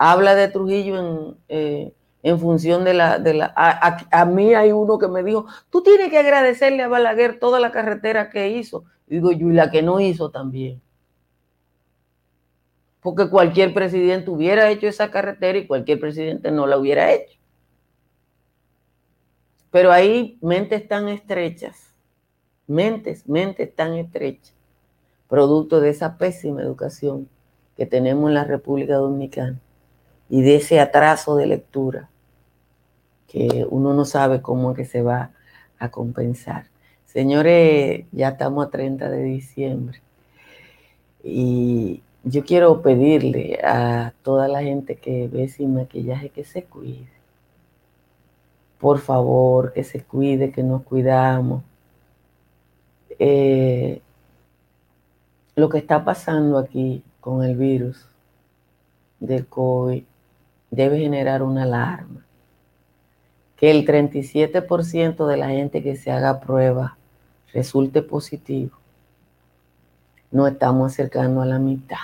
habla 0.00 0.34
de 0.34 0.48
Trujillo 0.48 0.98
en, 0.98 1.36
eh, 1.48 1.92
en 2.22 2.40
función 2.40 2.84
de 2.84 2.94
la... 2.94 3.18
De 3.18 3.34
la 3.34 3.52
a, 3.54 4.24
mí 4.24 4.54
hay 4.54 4.72
uno 4.72 4.98
que 4.98 5.08
me 5.08 5.22
dijo, 5.22 5.44
tú 5.68 5.82
tienes 5.82 6.08
que 6.08 6.18
agradecerle 6.18 6.82
a 6.82 6.88
Balaguer 6.88 7.38
toda 7.38 7.60
la 7.60 7.70
carretera 7.70 8.30
que 8.30 8.48
hizo. 8.48 8.84
Y 9.06 9.16
digo 9.16 9.30
yo, 9.32 9.50
y 9.50 9.52
la 9.52 9.70
que 9.70 9.82
no 9.82 10.00
hizo 10.00 10.30
también. 10.30 10.80
Porque 13.02 13.28
cualquier 13.28 13.74
presidente 13.74 14.30
hubiera 14.30 14.70
hecho 14.70 14.86
esa 14.86 15.10
carretera 15.10 15.58
y 15.58 15.66
cualquier 15.66 16.00
presidente 16.00 16.50
no 16.50 16.66
la 16.66 16.78
hubiera 16.78 17.12
hecho. 17.12 17.38
Pero 19.70 19.92
hay 19.92 20.38
mentes 20.40 20.88
tan 20.88 21.08
estrechas, 21.08 21.94
mentes, 22.66 23.28
mentes 23.28 23.74
tan 23.74 23.94
estrechas, 23.94 24.54
producto 25.28 25.78
de 25.78 25.90
esa 25.90 26.16
pésima 26.16 26.62
educación 26.62 27.28
que 27.76 27.84
tenemos 27.84 28.28
en 28.28 28.34
la 28.34 28.44
República 28.44 28.96
Dominicana 28.96 29.60
y 30.30 30.42
de 30.42 30.56
ese 30.56 30.80
atraso 30.80 31.36
de 31.36 31.46
lectura 31.46 32.08
que 33.26 33.66
uno 33.68 33.92
no 33.92 34.04
sabe 34.04 34.40
cómo 34.40 34.74
que 34.74 34.84
se 34.84 35.02
va 35.02 35.30
a 35.78 35.90
compensar. 35.90 36.66
Señores, 37.06 38.06
ya 38.12 38.30
estamos 38.30 38.66
a 38.66 38.70
30 38.70 39.10
de 39.10 39.22
diciembre 39.24 40.00
y 41.24 42.02
yo 42.22 42.44
quiero 42.44 42.80
pedirle 42.80 43.58
a 43.64 44.12
toda 44.22 44.46
la 44.46 44.62
gente 44.62 44.96
que 44.96 45.28
ve 45.28 45.48
sin 45.48 45.74
maquillaje 45.74 46.28
que 46.28 46.44
se 46.44 46.62
cuide. 46.64 47.08
Por 48.78 49.00
favor, 49.00 49.72
que 49.72 49.84
se 49.84 50.02
cuide, 50.02 50.52
que 50.52 50.62
nos 50.62 50.82
cuidamos. 50.82 51.62
Eh, 53.18 54.00
lo 55.56 55.68
que 55.68 55.78
está 55.78 56.04
pasando 56.04 56.56
aquí 56.56 57.02
con 57.20 57.42
el 57.42 57.56
virus 57.56 58.06
del 59.18 59.46
COVID 59.46 60.04
debe 60.70 60.98
generar 60.98 61.42
una 61.42 61.64
alarma. 61.64 62.24
Que 63.56 63.70
el 63.70 63.86
37% 63.86 65.26
de 65.26 65.36
la 65.36 65.48
gente 65.48 65.82
que 65.82 65.96
se 65.96 66.10
haga 66.10 66.40
prueba 66.40 66.96
resulte 67.52 68.02
positivo. 68.02 68.76
No 70.30 70.46
estamos 70.46 70.92
acercando 70.92 71.42
a 71.42 71.46
la 71.46 71.58
mitad. 71.58 71.98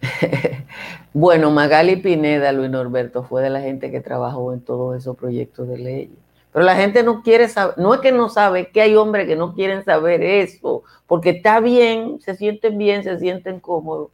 bueno, 1.12 1.50
Magali 1.50 1.96
Pineda, 1.96 2.52
Luis 2.52 2.70
Norberto, 2.70 3.22
fue 3.22 3.42
de 3.42 3.50
la 3.50 3.60
gente 3.60 3.90
que 3.90 4.00
trabajó 4.00 4.52
en 4.52 4.60
todos 4.60 4.96
esos 4.96 5.16
proyectos 5.16 5.68
de 5.68 5.78
ley. 5.78 6.10
Pero 6.52 6.64
la 6.64 6.74
gente 6.74 7.02
no 7.02 7.22
quiere 7.22 7.48
saber, 7.48 7.78
no 7.78 7.94
es 7.94 8.00
que 8.00 8.10
no 8.10 8.28
sabe, 8.28 8.70
que 8.70 8.80
hay 8.80 8.96
hombres 8.96 9.26
que 9.26 9.36
no 9.36 9.54
quieren 9.54 9.84
saber 9.84 10.22
eso, 10.22 10.82
porque 11.06 11.30
está 11.30 11.60
bien, 11.60 12.20
se 12.20 12.34
sienten 12.34 12.76
bien, 12.76 13.04
se 13.04 13.18
sienten 13.20 13.60
cómodos, 13.60 14.10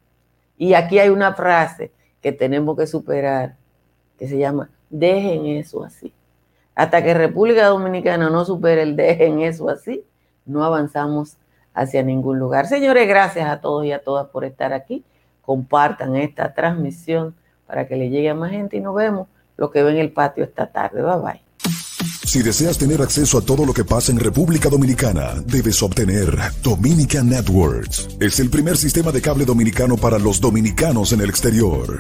y 0.58 0.74
aquí 0.74 0.98
hay 0.98 1.08
una 1.08 1.34
frase 1.34 1.92
que 2.22 2.32
tenemos 2.32 2.76
que 2.76 2.86
superar, 2.86 3.56
que 4.18 4.28
se 4.28 4.38
llama, 4.38 4.70
dejen 4.90 5.46
eso 5.46 5.84
así. 5.84 6.12
Hasta 6.74 7.02
que 7.02 7.14
República 7.14 7.66
Dominicana 7.66 8.30
no 8.30 8.44
supere 8.44 8.82
el 8.82 8.96
dejen 8.96 9.40
eso 9.40 9.68
así, 9.68 10.04
no 10.44 10.64
avanzamos 10.64 11.36
hacia 11.74 12.02
ningún 12.02 12.38
lugar. 12.38 12.66
Señores, 12.66 13.06
gracias 13.06 13.48
a 13.48 13.60
todos 13.60 13.84
y 13.84 13.92
a 13.92 14.02
todas 14.02 14.28
por 14.28 14.44
estar 14.44 14.72
aquí. 14.72 15.04
Compartan 15.42 16.16
esta 16.16 16.54
transmisión 16.54 17.34
para 17.66 17.86
que 17.86 17.96
le 17.96 18.10
llegue 18.10 18.30
a 18.30 18.34
más 18.34 18.50
gente 18.50 18.76
y 18.76 18.80
nos 18.80 18.94
vemos 18.94 19.28
lo 19.56 19.70
que 19.70 19.82
ve 19.82 19.90
en 19.92 19.98
el 19.98 20.12
patio 20.12 20.44
esta 20.44 20.66
tarde. 20.66 21.02
Bye 21.02 21.18
bye. 21.18 21.45
Si 22.26 22.42
deseas 22.42 22.76
tener 22.76 23.00
acceso 23.02 23.38
a 23.38 23.40
todo 23.40 23.64
lo 23.64 23.72
que 23.72 23.84
pasa 23.84 24.10
en 24.10 24.18
República 24.18 24.68
Dominicana, 24.68 25.40
debes 25.46 25.80
obtener 25.80 26.36
Dominican 26.60 27.28
Networks. 27.28 28.08
Es 28.18 28.40
el 28.40 28.50
primer 28.50 28.76
sistema 28.76 29.12
de 29.12 29.22
cable 29.22 29.44
dominicano 29.44 29.96
para 29.96 30.18
los 30.18 30.40
dominicanos 30.40 31.12
en 31.12 31.20
el 31.20 31.30
exterior. 31.30 31.94